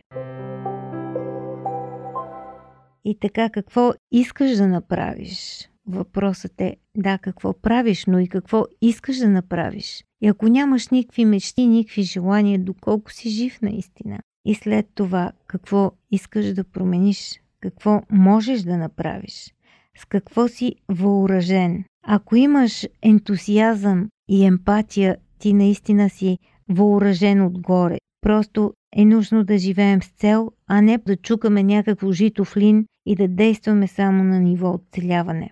И 3.06 3.20
така, 3.20 3.50
какво 3.50 3.92
искаш 4.12 4.58
да 4.58 4.68
направиш? 4.68 5.70
Въпросът 5.88 6.62
е, 6.62 6.76
да, 6.98 7.18
какво 7.18 7.62
правиш, 7.62 8.06
но 8.06 8.20
и 8.20 8.28
какво 8.28 8.66
искаш 8.82 9.18
да 9.18 9.30
направиш. 9.30 10.04
И 10.22 10.28
ако 10.28 10.48
нямаш 10.48 10.90
никакви 10.90 11.26
мечти, 11.26 11.68
никакви 11.68 12.02
желания, 12.02 12.60
доколко 12.60 13.12
си 13.12 13.30
жив 13.30 13.62
наистина. 13.62 14.20
И 14.46 14.56
след 14.56 14.88
това, 14.96 15.32
какво 15.48 15.92
искаш 16.12 16.54
да 16.54 16.64
промениш, 16.64 17.42
какво 17.62 18.02
можеш 18.12 18.62
да 18.62 18.78
направиш, 18.78 19.54
с 19.98 20.06
какво 20.06 20.48
си 20.48 20.76
въоръжен. 20.90 21.84
Ако 22.08 22.36
имаш 22.36 22.88
ентусиазъм 23.02 24.10
и 24.30 24.46
емпатия, 24.46 25.18
ти 25.40 25.54
наистина 25.54 26.10
си 26.10 26.38
въоръжен 26.70 27.46
отгоре. 27.46 27.98
Просто 28.22 28.74
е 28.96 29.06
нужно 29.06 29.44
да 29.44 29.58
живеем 29.58 30.02
с 30.02 30.08
цел, 30.08 30.52
а 30.68 30.82
не 30.82 30.98
да 30.98 31.18
чукаме 31.18 31.64
някакво 31.64 32.12
жито 32.12 32.46
в 32.46 32.58
лин 32.58 32.86
и 33.06 33.16
да 33.16 33.28
действаме 33.28 33.88
само 33.88 34.24
на 34.24 34.40
ниво 34.40 34.70
оцеляване. 34.74 35.52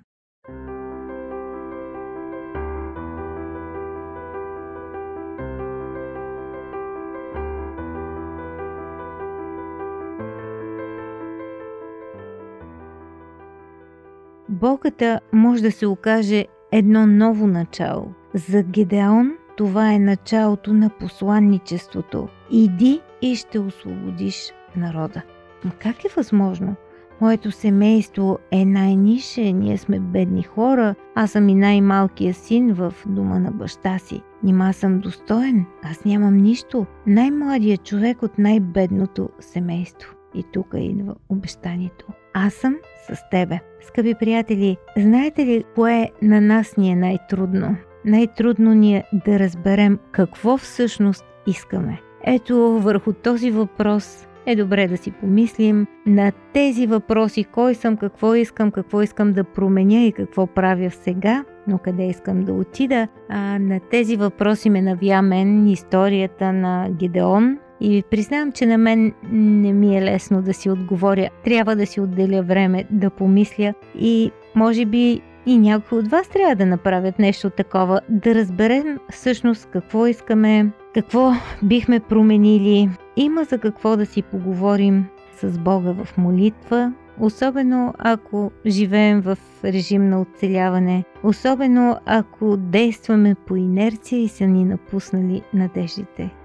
Болката 14.61 15.19
може 15.33 15.61
да 15.61 15.71
се 15.71 15.87
окаже 15.87 16.45
едно 16.71 17.07
ново 17.07 17.47
начало. 17.47 18.07
За 18.33 18.63
Гедеон 18.63 19.31
това 19.57 19.93
е 19.93 19.99
началото 19.99 20.73
на 20.73 20.89
посланничеството. 20.89 22.27
Иди 22.51 23.01
и 23.21 23.35
ще 23.35 23.59
освободиш 23.59 24.53
народа. 24.75 25.21
Но 25.65 25.71
как 25.79 26.05
е 26.05 26.13
възможно? 26.15 26.75
Моето 27.21 27.51
семейство 27.51 28.37
е 28.51 28.65
най-нише, 28.65 29.51
ние 29.53 29.77
сме 29.77 29.99
бедни 29.99 30.43
хора, 30.43 30.95
аз 31.15 31.31
съм 31.31 31.49
и 31.49 31.55
най-малкият 31.55 32.37
син 32.37 32.73
в 32.73 32.93
дома 33.05 33.39
на 33.39 33.51
баща 33.51 33.99
си. 33.99 34.21
Нима 34.43 34.73
съм 34.73 34.99
достоен, 34.99 35.65
аз 35.83 36.05
нямам 36.05 36.37
нищо. 36.37 36.85
Най-младият 37.07 37.83
човек 37.83 38.23
от 38.23 38.37
най-бедното 38.37 39.29
семейство. 39.39 40.13
И 40.35 40.43
тук 40.53 40.67
идва 40.77 41.15
обещанието. 41.29 42.07
Аз 42.39 42.53
съм 42.53 42.75
с 43.09 43.29
тебе. 43.31 43.59
Скъпи 43.81 44.15
приятели, 44.19 44.77
знаете 44.97 45.45
ли 45.45 45.63
кое 45.75 46.09
на 46.21 46.41
нас 46.41 46.77
ни 46.77 46.91
е 46.91 46.95
най-трудно? 46.95 47.75
Най-трудно 48.05 48.73
ни 48.73 48.95
е 48.95 49.03
да 49.25 49.39
разберем 49.39 49.99
какво 50.11 50.57
всъщност 50.57 51.25
искаме. 51.47 52.01
Ето 52.23 52.57
върху 52.57 53.13
този 53.13 53.51
въпрос 53.51 54.27
е 54.45 54.55
добре 54.55 54.87
да 54.87 54.97
си 54.97 55.11
помислим 55.11 55.87
на 56.05 56.31
тези 56.53 56.87
въпроси, 56.87 57.43
кой 57.43 57.75
съм, 57.75 57.97
какво 57.97 58.35
искам, 58.35 58.71
какво 58.71 59.01
искам 59.01 59.33
да 59.33 59.43
променя 59.43 60.03
и 60.03 60.11
какво 60.11 60.47
правя 60.47 60.91
сега, 60.91 61.45
но 61.67 61.77
къде 61.77 62.07
искам 62.07 62.43
да 62.43 62.53
отида. 62.53 63.07
А, 63.29 63.59
на 63.59 63.79
тези 63.79 64.15
въпроси 64.15 64.69
ме 64.69 64.81
навя 64.81 65.21
мен 65.21 65.67
историята 65.67 66.53
на 66.53 66.89
Гидеон, 66.89 67.57
и 67.81 68.03
признавам, 68.11 68.51
че 68.51 68.65
на 68.65 68.77
мен 68.77 69.13
не 69.31 69.73
ми 69.73 69.97
е 69.97 70.01
лесно 70.01 70.41
да 70.41 70.53
си 70.53 70.69
отговоря. 70.69 71.29
Трябва 71.43 71.75
да 71.75 71.85
си 71.85 72.01
отделя 72.01 72.43
време 72.43 72.85
да 72.91 73.09
помисля 73.09 73.73
и 73.99 74.31
може 74.55 74.85
би 74.85 75.21
и 75.45 75.57
някои 75.57 75.97
от 75.97 76.07
вас 76.07 76.29
трябва 76.29 76.55
да 76.55 76.65
направят 76.65 77.19
нещо 77.19 77.49
такова, 77.49 78.01
да 78.09 78.35
разберем 78.35 78.99
всъщност 79.11 79.69
какво 79.71 80.07
искаме, 80.07 80.71
какво 80.93 81.31
бихме 81.63 81.99
променили. 81.99 82.89
Има 83.15 83.43
за 83.43 83.57
какво 83.57 83.97
да 83.97 84.05
си 84.05 84.21
поговорим 84.21 85.05
с 85.41 85.59
Бога 85.59 85.91
в 85.91 86.17
молитва, 86.17 86.93
особено 87.19 87.93
ако 87.97 88.51
живеем 88.65 89.21
в 89.21 89.37
режим 89.63 90.09
на 90.09 90.21
оцеляване, 90.21 91.03
особено 91.23 91.97
ако 92.05 92.57
действаме 92.57 93.35
по 93.35 93.55
инерция 93.55 94.23
и 94.23 94.27
са 94.27 94.47
ни 94.47 94.65
напуснали 94.65 95.41
надеждите. 95.53 96.36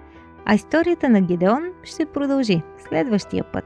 А 0.47 0.55
историята 0.55 1.09
на 1.09 1.21
гедеон 1.21 1.63
ще 1.85 2.07
продължи 2.07 2.63
следващия 2.89 3.45
път. 3.53 3.65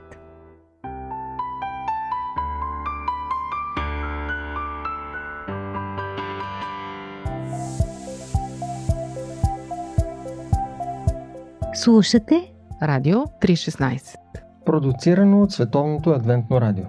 Слушате 11.75 12.53
Радио 12.83 13.17
316 13.17 14.17
Продуцирано 14.65 15.43
от 15.43 15.53
Световното 15.53 16.11
адвентно 16.11 16.61
радио. 16.61 16.85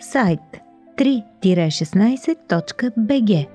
Сайт 0.00 0.40
3-16.bg 0.96 3.48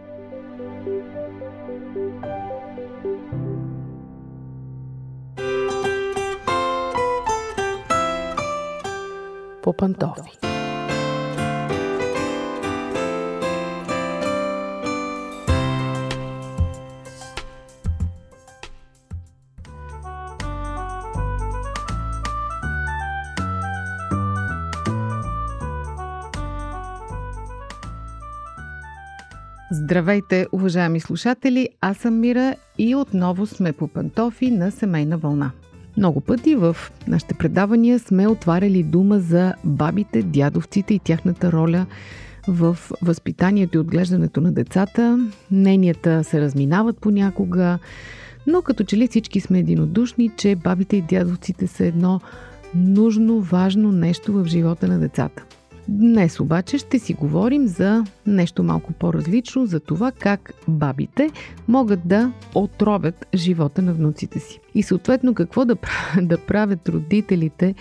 По 9.67 9.73
пантофи. 9.73 10.31
Здравейте, 29.71 30.47
уважаеми 30.51 30.99
слушатели! 30.99 31.69
Аз 31.81 31.97
съм 31.97 32.19
Мира 32.19 32.55
и 32.77 32.95
отново 32.95 33.45
сме 33.45 33.73
по 33.73 33.87
пантофи 33.87 34.51
на 34.51 34.71
семейна 34.71 35.17
вълна. 35.17 35.51
Много 35.97 36.21
пъти 36.21 36.55
в 36.55 36.77
нашите 37.07 37.33
предавания 37.33 37.99
сме 37.99 38.27
отваряли 38.27 38.83
дума 38.83 39.19
за 39.19 39.53
бабите, 39.63 40.21
дядовците 40.21 40.93
и 40.93 40.99
тяхната 40.99 41.51
роля 41.51 41.85
в 42.47 42.77
възпитанието 43.01 43.77
и 43.77 43.79
отглеждането 43.79 44.41
на 44.41 44.51
децата. 44.51 45.29
Мненията 45.51 46.23
се 46.23 46.41
разминават 46.41 46.97
понякога, 46.97 47.79
но 48.47 48.61
като 48.61 48.83
че 48.83 48.97
ли 48.97 49.07
всички 49.07 49.39
сме 49.39 49.59
единодушни, 49.59 50.31
че 50.37 50.55
бабите 50.55 50.97
и 50.97 51.01
дядовците 51.01 51.67
са 51.67 51.85
едно 51.85 52.21
нужно, 52.75 53.41
важно 53.41 53.91
нещо 53.91 54.33
в 54.33 54.45
живота 54.45 54.87
на 54.87 54.99
децата. 54.99 55.45
Днес 55.89 56.39
обаче 56.39 56.77
ще 56.77 56.99
си 56.99 57.13
говорим 57.13 57.67
за 57.67 58.03
нещо 58.25 58.63
малко 58.63 58.93
по-различно, 58.93 59.65
за 59.65 59.79
това 59.79 60.11
как 60.11 60.53
бабите 60.67 61.29
могат 61.67 62.07
да 62.07 62.31
отровят 62.55 63.27
живота 63.35 63.81
на 63.81 63.93
внуците 63.93 64.39
си. 64.39 64.59
И 64.75 64.83
съответно 64.83 65.33
какво 65.33 65.65
да, 65.65 65.75
да 66.21 66.37
правят 66.37 66.89
родителите, 66.89 67.75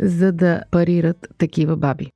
за 0.00 0.32
да 0.32 0.62
парират 0.70 1.28
такива 1.38 1.76
баби. 1.76 2.10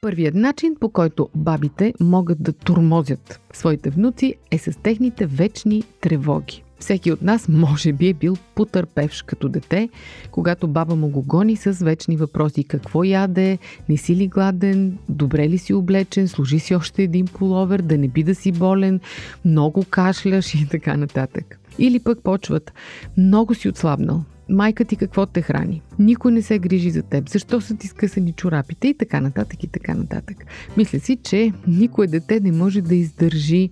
Първият 0.00 0.34
начин, 0.34 0.76
по 0.80 0.88
който 0.88 1.28
бабите 1.34 1.94
могат 2.00 2.42
да 2.42 2.52
турмозят 2.52 3.40
своите 3.52 3.90
внуци, 3.90 4.34
е 4.50 4.58
с 4.58 4.78
техните 4.82 5.26
вечни 5.26 5.82
тревоги. 6.00 6.64
Всеки 6.82 7.12
от 7.12 7.22
нас 7.22 7.48
може 7.48 7.92
би 7.92 8.08
е 8.08 8.14
бил 8.14 8.36
потърпевш 8.54 9.22
като 9.22 9.48
дете, 9.48 9.88
когато 10.30 10.68
баба 10.68 10.96
му 10.96 11.08
го 11.08 11.22
гони 11.22 11.56
с 11.56 11.72
вечни 11.72 12.16
въпроси. 12.16 12.64
Какво 12.64 13.04
яде? 13.04 13.58
Не 13.88 13.96
си 13.96 14.16
ли 14.16 14.28
гладен? 14.28 14.98
Добре 15.08 15.48
ли 15.48 15.58
си 15.58 15.74
облечен? 15.74 16.28
Служи 16.28 16.58
си 16.58 16.74
още 16.74 17.02
един 17.02 17.26
половер? 17.26 17.82
Да 17.82 17.98
не 17.98 18.08
би 18.08 18.22
да 18.22 18.34
си 18.34 18.52
болен? 18.52 19.00
Много 19.44 19.84
кашляш 19.90 20.54
и 20.54 20.68
така 20.68 20.96
нататък. 20.96 21.60
Или 21.78 22.00
пък 22.00 22.18
почват. 22.22 22.72
Много 23.16 23.54
си 23.54 23.68
отслабнал. 23.68 24.24
Майка 24.48 24.84
ти 24.84 24.96
какво 24.96 25.26
те 25.26 25.42
храни? 25.42 25.82
Никой 25.98 26.32
не 26.32 26.42
се 26.42 26.58
грижи 26.58 26.90
за 26.90 27.02
теб. 27.02 27.28
Защо 27.28 27.60
са 27.60 27.76
ти 27.76 27.86
скъсани 27.86 28.32
чорапите? 28.32 28.88
И 28.88 28.94
така 28.94 29.20
нататък 29.20 29.64
и 29.64 29.68
така 29.68 29.94
нататък. 29.94 30.36
Мисля 30.76 31.00
си, 31.00 31.18
че 31.22 31.52
никое 31.66 32.06
дете 32.06 32.40
не 32.40 32.52
може 32.52 32.80
да 32.80 32.94
издържи 32.94 33.70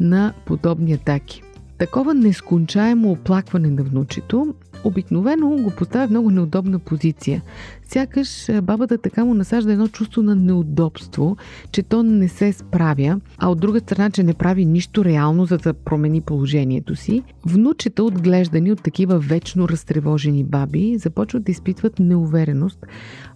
на 0.00 0.34
подобни 0.46 0.92
атаки. 0.92 1.42
Такова 1.80 2.14
нескончаемо 2.14 3.10
оплакване 3.10 3.70
на 3.70 3.82
внучето 3.82 4.54
обикновено 4.84 5.50
го 5.50 5.70
поставя 5.70 6.06
в 6.06 6.10
много 6.10 6.30
неудобна 6.30 6.78
позиция. 6.78 7.42
Сякаш 7.84 8.48
бабата 8.62 8.98
така 8.98 9.24
му 9.24 9.34
насажда 9.34 9.72
едно 9.72 9.88
чувство 9.88 10.22
на 10.22 10.34
неудобство, 10.34 11.36
че 11.72 11.82
то 11.82 12.02
не 12.02 12.28
се 12.28 12.52
справя, 12.52 13.20
а 13.38 13.50
от 13.50 13.60
друга 13.60 13.80
страна, 13.80 14.10
че 14.10 14.22
не 14.22 14.34
прави 14.34 14.64
нищо 14.64 15.04
реално, 15.04 15.44
за 15.44 15.58
да 15.58 15.74
промени 15.74 16.20
положението 16.20 16.96
си. 16.96 17.22
Внучета, 17.46 18.04
отглеждани 18.04 18.72
от 18.72 18.82
такива 18.82 19.18
вечно 19.18 19.68
разтревожени 19.68 20.44
баби, 20.44 20.98
започват 20.98 21.44
да 21.44 21.52
изпитват 21.52 21.98
неувереност, 21.98 22.86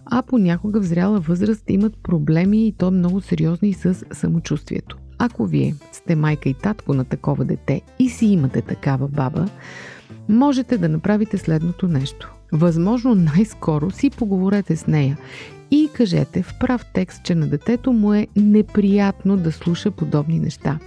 а 0.05 0.21
понякога 0.21 0.81
в 0.81 0.85
зряла 0.85 1.19
възраст 1.19 1.63
имат 1.69 1.97
проблеми 2.03 2.67
и 2.67 2.71
то 2.71 2.91
много 2.91 3.21
сериозни 3.21 3.73
с 3.73 4.05
самочувствието. 4.11 4.97
Ако 5.17 5.45
вие 5.45 5.75
сте 5.91 6.15
майка 6.15 6.49
и 6.49 6.53
татко 6.53 6.93
на 6.93 7.05
такова 7.05 7.45
дете 7.45 7.81
и 7.99 8.09
си 8.09 8.25
имате 8.25 8.61
такава 8.61 9.07
баба, 9.07 9.47
можете 10.29 10.77
да 10.77 10.89
направите 10.89 11.37
следното 11.37 11.87
нещо. 11.87 12.33
Възможно 12.51 13.15
най-скоро 13.15 13.91
си 13.91 14.09
поговорете 14.09 14.75
с 14.75 14.87
нея 14.87 15.17
и 15.71 15.89
кажете 15.93 16.43
в 16.43 16.53
прав 16.59 16.85
текст, 16.93 17.23
че 17.23 17.35
на 17.35 17.47
детето 17.47 17.93
му 17.93 18.13
е 18.13 18.27
неприятно 18.35 19.37
да 19.37 19.51
слуша 19.51 19.91
подобни 19.91 20.39
неща. 20.39 20.79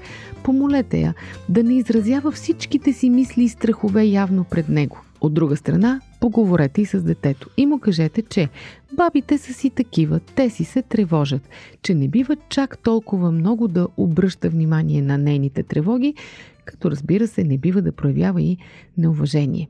Помолете 0.42 1.00
я 1.00 1.14
да 1.48 1.62
не 1.62 1.74
изразява 1.74 2.30
всичките 2.30 2.92
си 2.92 3.10
мисли 3.10 3.42
и 3.42 3.48
страхове 3.48 4.04
явно 4.04 4.44
пред 4.44 4.68
него. 4.68 4.98
От 5.20 5.34
друга 5.34 5.56
страна, 5.56 6.00
поговорете 6.20 6.82
и 6.82 6.86
с 6.86 7.02
детето 7.02 7.50
и 7.56 7.66
му 7.66 7.78
кажете, 7.78 8.22
че 8.22 8.48
бабите 8.92 9.38
са 9.38 9.52
си 9.52 9.70
такива, 9.70 10.20
те 10.20 10.50
си 10.50 10.64
се 10.64 10.82
тревожат, 10.82 11.48
че 11.82 11.94
не 11.94 12.08
бива 12.08 12.36
чак 12.48 12.78
толкова 12.78 13.32
много 13.32 13.68
да 13.68 13.88
обръща 13.96 14.48
внимание 14.48 15.02
на 15.02 15.18
нейните 15.18 15.62
тревоги, 15.62 16.14
като 16.64 16.90
разбира 16.90 17.26
се 17.26 17.44
не 17.44 17.58
бива 17.58 17.82
да 17.82 17.92
проявява 17.92 18.42
и 18.42 18.58
неуважение. 18.98 19.68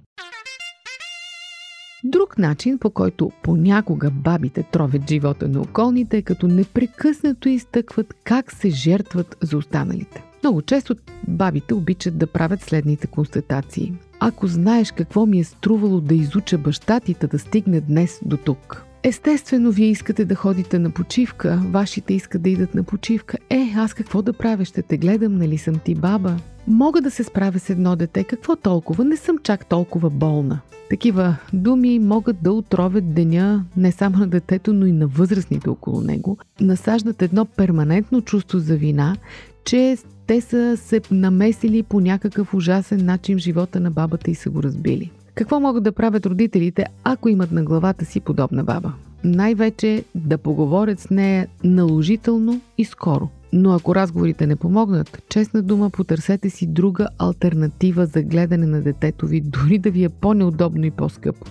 Друг 2.05 2.39
начин, 2.39 2.79
по 2.79 2.91
който 2.91 3.33
понякога 3.43 4.11
бабите 4.11 4.63
тровят 4.63 5.09
живота 5.09 5.49
на 5.49 5.61
околните, 5.61 6.17
е 6.17 6.23
като 6.23 6.49
непрекъснато 6.49 7.49
изтъкват 7.49 8.15
как 8.25 8.53
се 8.53 8.71
жертват 8.71 9.37
за 9.43 9.57
останалите. 9.57 10.28
Много 10.43 10.63
често 10.63 10.97
бабите 11.29 11.75
обичат 11.75 12.19
да 12.19 12.27
правят 12.27 12.63
следните 12.63 13.07
констатации. 13.07 13.93
Ако 14.21 14.47
знаеш 14.47 14.93
какво 14.93 15.27
ми 15.27 15.39
е 15.39 15.45
струвало 15.45 16.01
да 16.01 16.15
изуча 16.15 16.59
баща 16.59 17.01
ти, 17.01 17.17
да 17.31 17.39
стигне 17.39 17.81
днес 17.81 18.21
до 18.25 18.37
тук. 18.37 18.85
Естествено, 19.03 19.71
вие 19.71 19.87
искате 19.87 20.25
да 20.25 20.35
ходите 20.35 20.79
на 20.79 20.91
почивка, 20.91 21.63
вашите 21.71 22.15
искат 22.15 22.43
да 22.43 22.51
идат 22.51 22.75
на 22.75 22.83
почивка. 22.83 23.39
Е, 23.51 23.73
аз 23.77 23.95
какво 23.95 24.23
да 24.23 24.33
правя? 24.33 24.65
Ще 24.65 24.83
те 24.83 24.97
гледам, 24.97 25.37
нали 25.37 25.59
съм 25.59 25.79
ти 25.79 25.95
баба? 25.95 26.37
Мога 26.67 27.01
да 27.01 27.11
се 27.11 27.25
справя 27.25 27.59
с 27.59 27.71
едно 27.71 27.97
дете, 27.97 28.25
какво 28.25 28.57
толкова? 28.57 29.05
Не 29.05 29.17
съм 29.17 29.39
чак 29.39 29.67
толкова 29.67 30.11
болна. 30.11 30.61
Такива 30.91 31.37
думи 31.53 31.99
могат 31.99 32.43
да 32.43 32.53
отровят 32.53 33.15
деня 33.15 33.65
не 33.77 33.93
само 33.93 34.19
на 34.19 34.27
детето, 34.27 34.73
но 34.73 34.87
и 34.87 34.93
на 34.93 35.07
възрастните 35.07 35.71
около 35.71 36.01
него. 36.01 36.39
Насаждат 36.61 37.23
едно 37.23 37.45
перманентно 37.45 38.21
чувство 38.21 38.59
за 38.59 38.77
вина, 38.77 39.17
че 39.65 39.97
те 40.29 40.41
са 40.41 40.77
се 40.77 41.01
намесили 41.11 41.83
по 41.83 42.01
някакъв 42.01 42.55
ужасен 42.55 43.05
начин 43.05 43.39
в 43.39 43.41
живота 43.41 43.81
на 43.81 43.91
бабата 43.91 44.31
и 44.31 44.35
са 44.35 44.51
го 44.51 44.63
разбили. 44.63 45.11
Какво 45.35 45.61
могат 45.61 45.85
да 45.85 45.93
правят 45.93 46.27
родителите, 46.27 46.87
ако 47.05 47.29
имат 47.29 47.53
на 47.53 47.63
главата 47.63 48.05
си 48.05 48.21
подобна 48.21 48.65
баба? 48.65 48.93
Най-вече 49.25 50.05
да 50.15 50.39
поговорят 50.39 51.01
с 51.01 51.11
нея 51.11 51.49
наложително 51.65 52.61
и 52.79 52.85
скоро. 52.85 53.29
Но 53.53 53.73
ако 53.73 53.95
разговорите 53.95 54.47
не 54.47 54.57
помогнат, 54.57 55.23
честна 55.29 55.63
дума, 55.63 55.91
потърсете 55.91 56.51
си 56.51 56.67
друга 56.67 57.09
альтернатива 57.19 58.07
за 58.07 58.23
гледане 58.23 58.67
на 58.67 58.83
детето 58.83 59.27
ви, 59.27 59.41
дори 59.41 59.79
да 59.79 59.91
ви 59.91 60.05
е 60.05 60.09
по-неудобно 60.09 60.85
и 60.85 60.91
по-скъпо. 60.91 61.47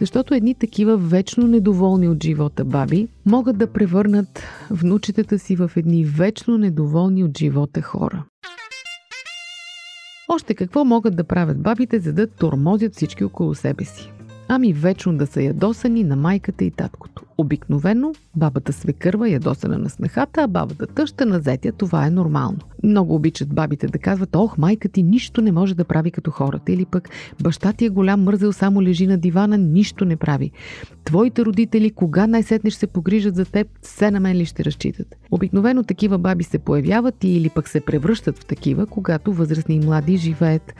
Защото 0.00 0.34
едни 0.34 0.54
такива 0.54 0.96
вечно 0.96 1.46
недоволни 1.46 2.08
от 2.08 2.24
живота 2.24 2.64
баби 2.64 3.08
могат 3.26 3.58
да 3.58 3.66
превърнат 3.66 4.42
внучетата 4.70 5.38
си 5.38 5.56
в 5.56 5.70
едни 5.76 6.04
вечно 6.04 6.58
недоволни 6.58 7.24
от 7.24 7.38
живота 7.38 7.82
хора. 7.82 8.24
Още 10.28 10.54
какво 10.54 10.84
могат 10.84 11.16
да 11.16 11.24
правят 11.24 11.62
бабите, 11.62 12.00
за 12.00 12.12
да 12.12 12.26
тормозят 12.26 12.94
всички 12.94 13.24
около 13.24 13.54
себе 13.54 13.84
си? 13.84 14.12
Ами 14.54 14.72
вечно 14.72 15.16
да 15.16 15.26
са 15.26 15.42
ядосани 15.42 16.04
на 16.04 16.16
майката 16.16 16.64
и 16.64 16.70
таткото. 16.70 17.22
Обикновено 17.38 18.12
бабата 18.36 18.72
свекърва 18.72 19.28
ядосана 19.28 19.78
на 19.78 19.90
снехата, 19.90 20.42
а 20.42 20.46
бабата 20.46 20.86
тъща 20.86 21.26
на 21.26 21.40
зетя. 21.40 21.72
Това 21.72 22.06
е 22.06 22.10
нормално. 22.10 22.58
Много 22.84 23.14
обичат 23.14 23.54
бабите 23.54 23.86
да 23.86 23.98
казват, 23.98 24.36
ох, 24.36 24.58
майка 24.58 24.88
ти 24.88 25.02
нищо 25.02 25.40
не 25.40 25.52
може 25.52 25.74
да 25.74 25.84
прави 25.84 26.10
като 26.10 26.30
хората. 26.30 26.72
Или 26.72 26.84
пък 26.84 27.08
баща 27.42 27.72
ти 27.72 27.84
е 27.84 27.88
голям 27.88 28.22
мързел, 28.22 28.52
само 28.52 28.82
лежи 28.82 29.06
на 29.06 29.18
дивана, 29.18 29.58
нищо 29.58 30.04
не 30.04 30.16
прави. 30.16 30.50
Твоите 31.04 31.44
родители, 31.44 31.90
кога 31.90 32.26
най-сетне 32.26 32.70
ще 32.70 32.80
се 32.80 32.86
погрижат 32.86 33.36
за 33.36 33.44
теб, 33.44 33.68
все 33.82 34.10
на 34.10 34.20
мен 34.20 34.36
ли 34.36 34.44
ще 34.44 34.64
разчитат? 34.64 35.16
Обикновено 35.30 35.82
такива 35.82 36.18
баби 36.18 36.44
се 36.44 36.58
появяват 36.58 37.24
или 37.24 37.48
пък 37.48 37.68
се 37.68 37.80
превръщат 37.80 38.38
в 38.38 38.44
такива, 38.44 38.86
когато 38.86 39.32
възрастни 39.32 39.74
и 39.74 39.80
млади 39.80 40.16
живеят 40.16 40.74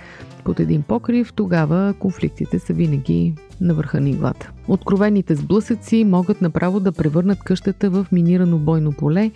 под 0.44 0.60
един 0.60 0.82
покрив, 0.82 1.32
тогава 1.32 1.94
конфликтите 1.98 2.58
са 2.58 2.72
винаги 2.72 3.34
на 3.62 3.74
върха 3.74 4.00
на 4.00 4.10
иглата. 4.10 4.52
Откровените 4.68 5.34
сблъсъци 5.34 6.04
могат 6.04 6.42
направо 6.42 6.80
да 6.80 6.92
превърнат 6.92 7.38
къщата 7.38 7.90
в 7.90 8.06
минирано 8.12 8.58
бойно 8.58 8.92
поле 8.92 9.30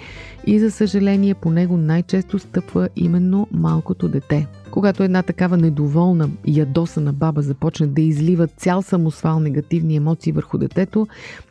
и 0.47 0.59
за 0.59 0.71
съжаление 0.71 1.35
по 1.35 1.51
него 1.51 1.77
най-често 1.77 2.39
стъпва 2.39 2.89
именно 2.97 3.49
малкото 3.53 4.09
дете. 4.09 4.47
Когато 4.71 5.03
една 5.03 5.23
такава 5.23 5.57
недоволна, 5.57 6.31
ядосана 6.47 7.13
баба 7.13 7.43
започне 7.43 7.87
да 7.87 8.03
излива 8.03 8.47
цял 8.47 8.83
самосвал 8.83 9.41
негативни 9.41 9.97
емоции 9.97 10.33
върху 10.33 10.59
детето, 10.59 11.07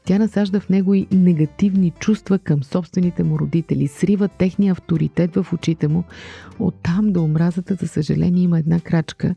тя 0.05 0.19
насажда 0.19 0.59
в 0.59 0.69
него 0.69 0.93
и 0.93 1.07
негативни 1.11 1.91
чувства 1.99 2.39
към 2.39 2.63
собствените 2.63 3.23
му 3.23 3.39
родители, 3.39 3.87
срива 3.87 4.27
техния 4.27 4.71
авторитет 4.71 5.35
в 5.35 5.53
очите 5.53 5.87
му. 5.87 6.03
Оттам 6.59 7.11
до 7.11 7.23
омразата, 7.23 7.75
за 7.75 7.87
съжаление, 7.87 8.43
има 8.43 8.59
една 8.59 8.79
крачка 8.79 9.35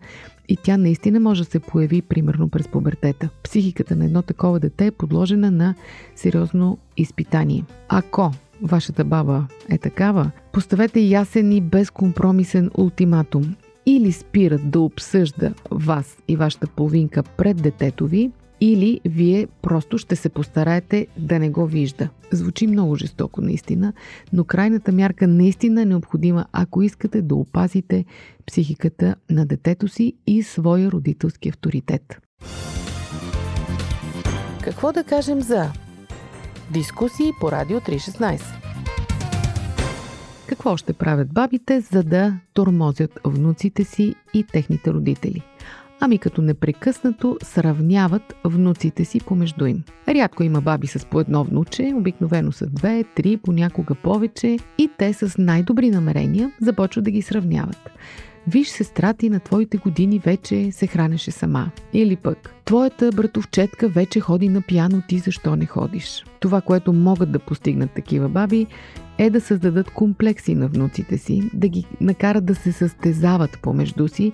и 0.49 0.57
тя 0.57 0.77
наистина 0.77 1.21
може 1.21 1.45
да 1.45 1.51
се 1.51 1.61
появи 1.61 2.03
примерно 2.03 2.49
през 2.49 2.69
пубертета. 2.69 3.29
Психиката 3.43 3.97
на 3.97 4.05
едно 4.05 4.23
такова 4.23 4.61
дете 4.61 4.87
е 4.87 4.91
подложена 4.91 5.51
на 5.51 5.75
сериозно 6.17 6.79
изпитание. 6.97 7.65
Ако 7.89 8.31
вашата 8.63 9.05
баба 9.05 9.47
е 9.71 9.79
такава, 9.79 10.31
поставете 10.53 11.01
ясен 11.01 11.53
и 11.53 11.61
безкомпромисен 11.61 12.71
ултиматум. 12.79 13.55
Или 13.87 14.13
спират 14.13 14.71
да 14.71 14.81
обсъжда 14.81 15.55
вас 15.71 16.17
и 16.29 16.37
вашата 16.37 16.67
половинка 16.67 17.23
пред 17.23 17.63
детето 17.63 18.07
ви, 18.07 18.31
или 18.61 19.01
вие 19.05 19.47
просто 19.63 19.99
ще 19.99 20.17
се 20.17 20.29
постараете 20.29 21.07
да 21.19 21.39
не 21.39 21.51
го 21.51 21.67
вижда. 21.67 22.09
Звучи 22.33 22.67
много 22.67 22.97
жестоко 22.97 23.41
наистина, 23.41 23.93
но 24.33 24.45
крайната 24.45 24.93
мярка 24.93 25.29
наистина 25.29 25.83
е 25.83 25.85
необходима, 25.85 26.47
ако 26.53 26.83
искате 26.83 27.23
да 27.23 27.35
опазите 27.35 28.05
психиката 28.47 29.15
на 29.31 29.47
детето 29.47 29.89
си 29.89 30.13
и 30.27 30.43
своя 30.43 30.91
родителски 30.91 31.49
авторитет. 31.49 32.19
Какво 34.63 34.93
да 34.93 35.05
кажем 35.05 35.41
за 35.41 35.73
дискусии 36.71 37.31
по 37.41 37.53
Радио 37.53 37.81
316? 37.81 38.43
Какво 40.49 40.77
ще 40.77 40.93
правят 40.93 41.33
бабите, 41.33 41.81
за 41.81 42.03
да 42.03 42.41
тормозят 42.55 43.21
внуците 43.25 43.85
си 43.85 44.15
и 44.35 44.45
техните 44.45 44.91
родители? 44.91 45.43
Ами 46.01 46.19
като 46.19 46.43
непрекъснато 46.43 47.37
сравняват 47.43 48.35
внуците 48.45 49.05
си 49.05 49.21
помежду 49.21 49.67
им. 49.67 49.83
Рядко 50.09 50.43
има 50.43 50.61
баби 50.61 50.87
с 50.87 51.07
по 51.07 51.21
едно 51.21 51.45
внуче, 51.45 51.93
обикновено 51.97 52.53
са 52.53 52.67
две, 52.67 53.05
три, 53.15 53.37
понякога 53.37 53.95
повече 53.95 54.59
и 54.79 54.91
те 54.99 55.13
с 55.13 55.39
най-добри 55.39 55.91
намерения 55.91 56.53
започват 56.61 57.05
да 57.05 57.11
ги 57.11 57.23
сравняват. 57.23 57.91
Виж 58.47 58.69
сестра 58.69 59.13
ти 59.13 59.31
на 59.31 59.41
твоите 59.41 59.77
години 59.77 60.19
вече 60.19 60.73
се 60.73 60.87
хранеше 60.87 61.31
сама. 61.31 61.71
Или 61.93 62.17
пък, 62.17 62.55
твоята 62.65 63.11
братовчетка 63.17 63.89
вече 63.89 64.21
ходи 64.21 64.49
на 64.49 64.63
пиано, 64.63 65.03
ти 65.09 65.19
защо 65.19 65.57
не 65.57 65.67
ходиш? 65.67 66.25
Това, 66.41 66.61
което 66.61 66.93
могат 66.93 67.33
да 67.33 67.39
постигнат 67.39 67.91
такива 67.91 68.29
баби, 68.29 68.67
е 69.19 69.31
да 69.31 69.41
създадат 69.41 69.91
комплекси 69.91 70.55
на 70.55 70.69
внуците 70.69 71.19
си, 71.19 71.51
да 71.55 71.69
ги 71.69 71.85
накарат 72.01 72.45
да 72.45 72.55
се 72.55 72.73
състезават 72.73 73.59
помежду 73.63 74.09
си 74.09 74.33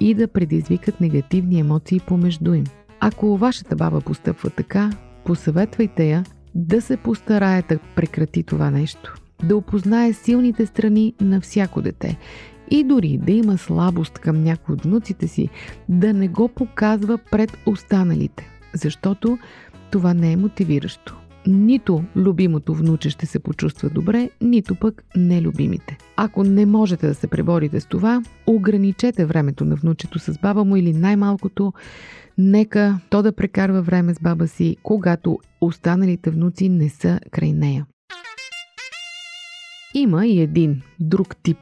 и 0.00 0.14
да 0.14 0.28
предизвикат 0.28 1.00
негативни 1.00 1.60
емоции 1.60 2.00
помежду 2.00 2.54
им. 2.54 2.64
Ако 3.00 3.36
вашата 3.36 3.76
баба 3.76 4.00
постъпва 4.00 4.50
така, 4.50 4.90
посъветвайте 5.24 6.04
я 6.04 6.24
да 6.54 6.82
се 6.82 6.96
постарае 6.96 7.62
да 7.62 7.78
прекрати 7.96 8.42
това 8.42 8.70
нещо, 8.70 9.14
да 9.44 9.56
опознае 9.56 10.12
силните 10.12 10.66
страни 10.66 11.14
на 11.20 11.40
всяко 11.40 11.82
дете 11.82 12.18
и 12.70 12.84
дори 12.84 13.18
да 13.22 13.32
има 13.32 13.58
слабост 13.58 14.18
към 14.18 14.42
някои 14.42 14.72
от 14.72 14.82
внуците 14.82 15.28
си, 15.28 15.48
да 15.88 16.12
не 16.12 16.28
го 16.28 16.48
показва 16.48 17.18
пред 17.30 17.58
останалите, 17.66 18.48
защото 18.74 19.38
това 19.90 20.14
не 20.14 20.32
е 20.32 20.36
мотивиращо 20.36 21.16
нито 21.46 22.04
любимото 22.16 22.74
внуче 22.74 23.10
ще 23.10 23.26
се 23.26 23.38
почувства 23.38 23.90
добре, 23.90 24.30
нито 24.40 24.74
пък 24.74 25.04
нелюбимите. 25.16 25.98
Ако 26.16 26.44
не 26.44 26.66
можете 26.66 27.06
да 27.06 27.14
се 27.14 27.26
преборите 27.26 27.80
с 27.80 27.86
това, 27.86 28.22
ограничете 28.46 29.26
времето 29.26 29.64
на 29.64 29.74
внучето 29.76 30.18
с 30.18 30.38
баба 30.38 30.64
му 30.64 30.76
или 30.76 30.92
най-малкото 30.92 31.72
нека 32.38 33.00
то 33.10 33.22
да 33.22 33.32
прекарва 33.32 33.82
време 33.82 34.14
с 34.14 34.20
баба 34.20 34.48
си, 34.48 34.76
когато 34.82 35.38
останалите 35.60 36.30
внуци 36.30 36.68
не 36.68 36.88
са 36.88 37.20
край 37.30 37.52
нея. 37.52 37.86
Има 39.94 40.26
и 40.26 40.40
един 40.40 40.82
друг 41.00 41.36
тип 41.42 41.58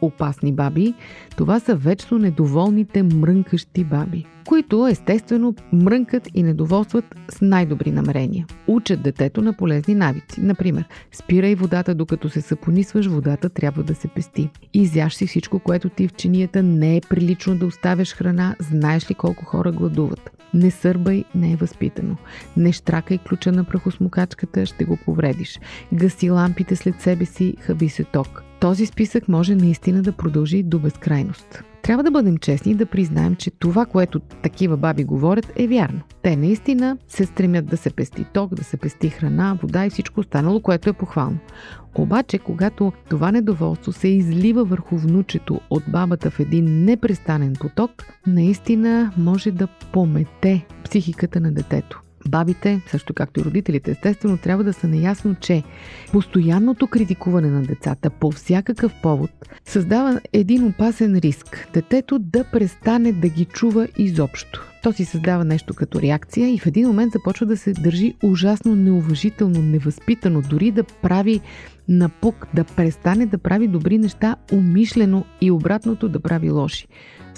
опасни 0.00 0.52
баби, 0.52 0.94
това 1.36 1.60
са 1.60 1.74
вечно 1.74 2.18
недоволните 2.18 3.02
мрънкащи 3.02 3.84
баби, 3.84 4.24
които 4.46 4.86
естествено 4.86 5.54
мрънкат 5.72 6.28
и 6.34 6.42
недоволстват 6.42 7.04
с 7.28 7.40
най-добри 7.40 7.90
намерения. 7.90 8.46
Учат 8.66 9.02
детето 9.02 9.42
на 9.42 9.52
полезни 9.52 9.94
навици. 9.94 10.40
Например, 10.40 10.84
спирай 11.12 11.54
водата 11.54 11.94
докато 11.94 12.28
се 12.28 12.40
съпонисваш, 12.40 13.06
водата 13.06 13.48
трябва 13.48 13.82
да 13.82 13.94
се 13.94 14.08
пести. 14.08 14.50
Изяш 14.74 15.14
си 15.14 15.26
всичко, 15.26 15.58
което 15.58 15.88
ти 15.88 16.08
в 16.08 16.12
чинията 16.12 16.62
не 16.62 16.96
е 16.96 17.00
прилично 17.08 17.58
да 17.58 17.66
оставяш 17.66 18.14
храна, 18.14 18.56
знаеш 18.60 19.10
ли 19.10 19.14
колко 19.14 19.44
хора 19.44 19.72
гладуват. 19.72 20.37
Не 20.54 20.70
сърбай, 20.70 21.24
не 21.34 21.52
е 21.52 21.56
възпитано. 21.56 22.16
Не 22.56 22.72
штракай 22.72 23.18
ключа 23.18 23.52
на 23.52 23.64
прахосмокачката, 23.64 24.66
ще 24.66 24.84
го 24.84 24.96
повредиш. 24.96 25.60
Гаси 25.92 26.30
лампите 26.30 26.76
след 26.76 27.00
себе 27.00 27.24
си, 27.24 27.54
хаби 27.60 27.88
се 27.88 28.04
ток. 28.04 28.42
Този 28.60 28.86
списък 28.86 29.28
може 29.28 29.54
наистина 29.54 30.02
да 30.02 30.12
продължи 30.12 30.62
до 30.62 30.78
безкрайност. 30.78 31.62
Трябва 31.88 32.04
да 32.04 32.10
бъдем 32.10 32.38
честни 32.38 32.72
и 32.72 32.74
да 32.74 32.86
признаем, 32.86 33.36
че 33.36 33.50
това, 33.50 33.86
което 33.86 34.20
такива 34.20 34.76
баби 34.76 35.04
говорят, 35.04 35.52
е 35.56 35.66
вярно. 35.66 36.00
Те 36.22 36.36
наистина 36.36 36.98
се 37.06 37.24
стремят 37.24 37.66
да 37.66 37.76
се 37.76 37.90
пести 37.90 38.24
ток, 38.32 38.54
да 38.54 38.64
се 38.64 38.76
пести 38.76 39.08
храна, 39.08 39.58
вода 39.62 39.86
и 39.86 39.90
всичко 39.90 40.20
останало, 40.20 40.60
което 40.60 40.90
е 40.90 40.92
похвално. 40.92 41.38
Обаче, 41.94 42.38
когато 42.38 42.92
това 43.08 43.32
недоволство 43.32 43.92
се 43.92 44.08
излива 44.08 44.64
върху 44.64 44.96
внучето 44.96 45.60
от 45.70 45.82
бабата 45.88 46.30
в 46.30 46.40
един 46.40 46.84
непрестанен 46.84 47.54
поток, 47.60 47.90
наистина 48.26 49.12
може 49.18 49.50
да 49.50 49.66
помете 49.66 50.66
психиката 50.84 51.40
на 51.40 51.52
детето. 51.52 52.02
Бабите, 52.28 52.80
също 52.90 53.14
както 53.14 53.40
и 53.40 53.44
родителите, 53.44 53.90
естествено, 53.90 54.38
трябва 54.38 54.64
да 54.64 54.72
са 54.72 54.88
наясно, 54.88 55.34
че 55.34 55.62
постоянното 56.12 56.86
критикуване 56.86 57.50
на 57.50 57.62
децата 57.62 58.10
по 58.10 58.30
всякакъв 58.30 58.92
повод 59.02 59.30
създава 59.64 60.20
един 60.32 60.66
опасен 60.66 61.16
риск 61.16 61.68
детето 61.74 62.18
да 62.18 62.44
престане 62.44 63.12
да 63.12 63.28
ги 63.28 63.44
чува 63.44 63.88
изобщо. 63.98 64.64
То 64.82 64.92
си 64.92 65.04
създава 65.04 65.44
нещо 65.44 65.74
като 65.74 66.00
реакция 66.00 66.54
и 66.54 66.58
в 66.58 66.66
един 66.66 66.86
момент 66.86 67.12
започва 67.12 67.46
да 67.46 67.56
се 67.56 67.72
държи 67.72 68.14
ужасно 68.22 68.76
неуважително, 68.76 69.62
невъзпитано, 69.62 70.42
дори 70.50 70.70
да 70.70 70.84
прави 70.84 71.40
напук, 71.88 72.46
да 72.54 72.64
престане 72.64 73.26
да 73.26 73.38
прави 73.38 73.68
добри 73.68 73.98
неща 73.98 74.36
умишлено 74.52 75.24
и 75.40 75.50
обратното 75.50 76.08
да 76.08 76.20
прави 76.20 76.50
лоши 76.50 76.88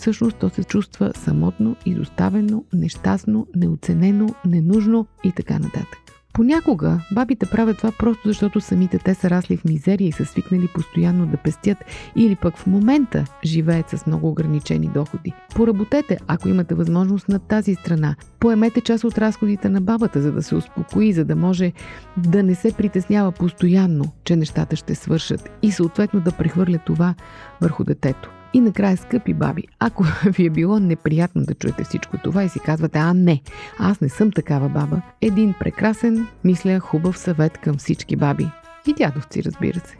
всъщност 0.00 0.36
то 0.36 0.48
се 0.48 0.64
чувства 0.64 1.12
самотно, 1.14 1.76
изоставено, 1.86 2.64
нещастно, 2.72 3.46
неоценено, 3.56 4.34
ненужно 4.46 5.06
и 5.24 5.32
така 5.32 5.58
нататък. 5.58 5.99
Понякога 6.32 7.00
бабите 7.12 7.46
правят 7.46 7.76
това 7.76 7.92
просто 7.98 8.28
защото 8.28 8.60
самите 8.60 8.98
те 8.98 9.14
са 9.14 9.30
расли 9.30 9.56
в 9.56 9.64
мизерия 9.64 10.08
и 10.08 10.12
са 10.12 10.24
свикнали 10.24 10.68
постоянно 10.74 11.26
да 11.26 11.36
пестят 11.36 11.78
или 12.16 12.36
пък 12.36 12.56
в 12.56 12.66
момента 12.66 13.24
живеят 13.44 13.90
с 13.90 14.06
много 14.06 14.28
ограничени 14.28 14.90
доходи. 14.94 15.32
Поработете, 15.54 16.18
ако 16.26 16.48
имате 16.48 16.74
възможност 16.74 17.28
на 17.28 17.38
тази 17.38 17.74
страна. 17.74 18.16
Поемете 18.40 18.80
част 18.80 19.04
от 19.04 19.18
разходите 19.18 19.68
на 19.68 19.80
бабата, 19.80 20.22
за 20.22 20.32
да 20.32 20.42
се 20.42 20.54
успокои, 20.54 21.12
за 21.12 21.24
да 21.24 21.36
може 21.36 21.72
да 22.16 22.42
не 22.42 22.54
се 22.54 22.72
притеснява 22.72 23.32
постоянно, 23.32 24.04
че 24.24 24.36
нещата 24.36 24.76
ще 24.76 24.94
свършат 24.94 25.50
и 25.62 25.72
съответно 25.72 26.20
да 26.20 26.32
прехвърля 26.32 26.78
това 26.86 27.14
върху 27.60 27.84
детето. 27.84 28.30
И 28.54 28.60
накрая, 28.60 28.96
скъпи 28.96 29.34
баби, 29.34 29.64
ако 29.78 30.04
ви 30.24 30.46
е 30.46 30.50
било 30.50 30.78
неприятно 30.78 31.42
да 31.42 31.54
чуете 31.54 31.84
всичко 31.84 32.16
това 32.24 32.44
и 32.44 32.48
си 32.48 32.60
казвате, 32.60 32.98
а 32.98 33.14
не, 33.14 33.42
аз 33.78 34.00
не 34.00 34.08
съм 34.08 34.32
такава 34.32 34.68
баба, 34.68 35.02
един 35.20 35.54
прекрасен, 35.60 36.26
мисля, 36.44 36.80
хубав 36.80 37.18
съвет 37.18 37.58
към 37.58 37.76
всички 37.76 38.16
баби. 38.16 38.50
И 38.86 38.92
дядовци, 38.92 39.42
разбира 39.44 39.80
се. 39.80 39.96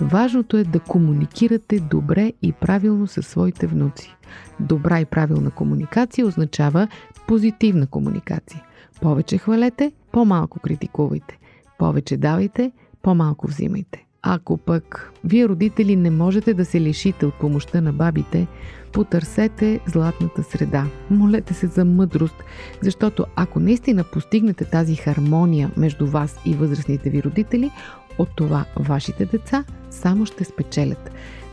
Важното 0.00 0.56
е 0.56 0.64
да 0.64 0.80
комуникирате 0.80 1.80
добре 1.80 2.32
и 2.42 2.52
правилно 2.52 3.06
със 3.06 3.26
своите 3.26 3.66
внуци. 3.66 4.16
Добра 4.60 5.00
и 5.00 5.04
правилна 5.04 5.50
комуникация 5.50 6.26
означава 6.26 6.88
позитивна 7.26 7.86
комуникация. 7.86 8.64
Повече 9.00 9.38
хвалете, 9.38 9.92
по-малко 10.12 10.60
критикувайте. 10.60 11.38
Повече 11.78 12.16
давайте, 12.16 12.72
по-малко 13.02 13.46
взимайте. 13.46 14.04
Ако 14.22 14.56
пък 14.56 15.12
вие 15.24 15.48
родители 15.48 15.96
не 15.96 16.10
можете 16.10 16.54
да 16.54 16.64
се 16.64 16.80
лишите 16.80 17.26
от 17.26 17.34
помощта 17.34 17.80
на 17.80 17.92
бабите, 17.92 18.46
потърсете 18.92 19.80
златната 19.86 20.42
среда. 20.42 20.86
Молете 21.10 21.54
се 21.54 21.66
за 21.66 21.84
мъдрост, 21.84 22.44
защото 22.80 23.26
ако 23.36 23.60
наистина 23.60 24.04
постигнете 24.04 24.64
тази 24.64 24.94
хармония 24.94 25.70
между 25.76 26.06
вас 26.06 26.38
и 26.46 26.54
възрастните 26.54 27.10
ви 27.10 27.22
родители, 27.22 27.70
от 28.18 28.28
това 28.36 28.64
вашите 28.76 29.24
деца 29.26 29.64
само 29.90 30.26
ще 30.26 30.44
спечелят. 30.44 31.10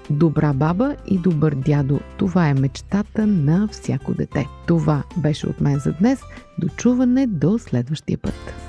Добра 0.09 0.53
баба 0.53 0.95
и 1.07 1.17
добър 1.17 1.55
дядо. 1.55 1.99
Това 2.17 2.49
е 2.49 2.53
мечтата 2.53 3.27
на 3.27 3.67
всяко 3.71 4.13
дете. 4.13 4.47
Това 4.67 5.03
беше 5.17 5.47
от 5.47 5.61
мен 5.61 5.79
за 5.79 5.93
днес. 5.93 6.21
Дочуване 6.57 7.27
до 7.27 7.59
следващия 7.59 8.17
път. 8.17 8.68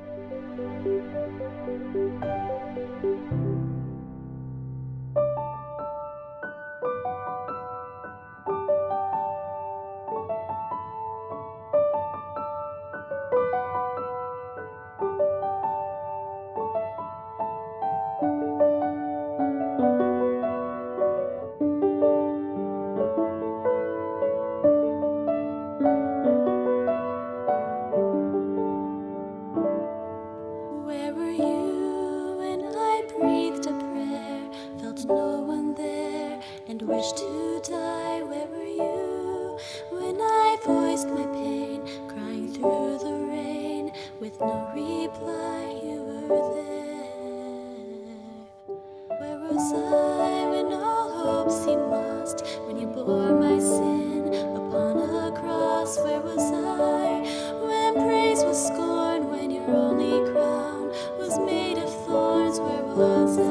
was 62.95 63.37
I? 63.39 63.41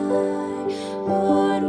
Lord, 1.08 1.62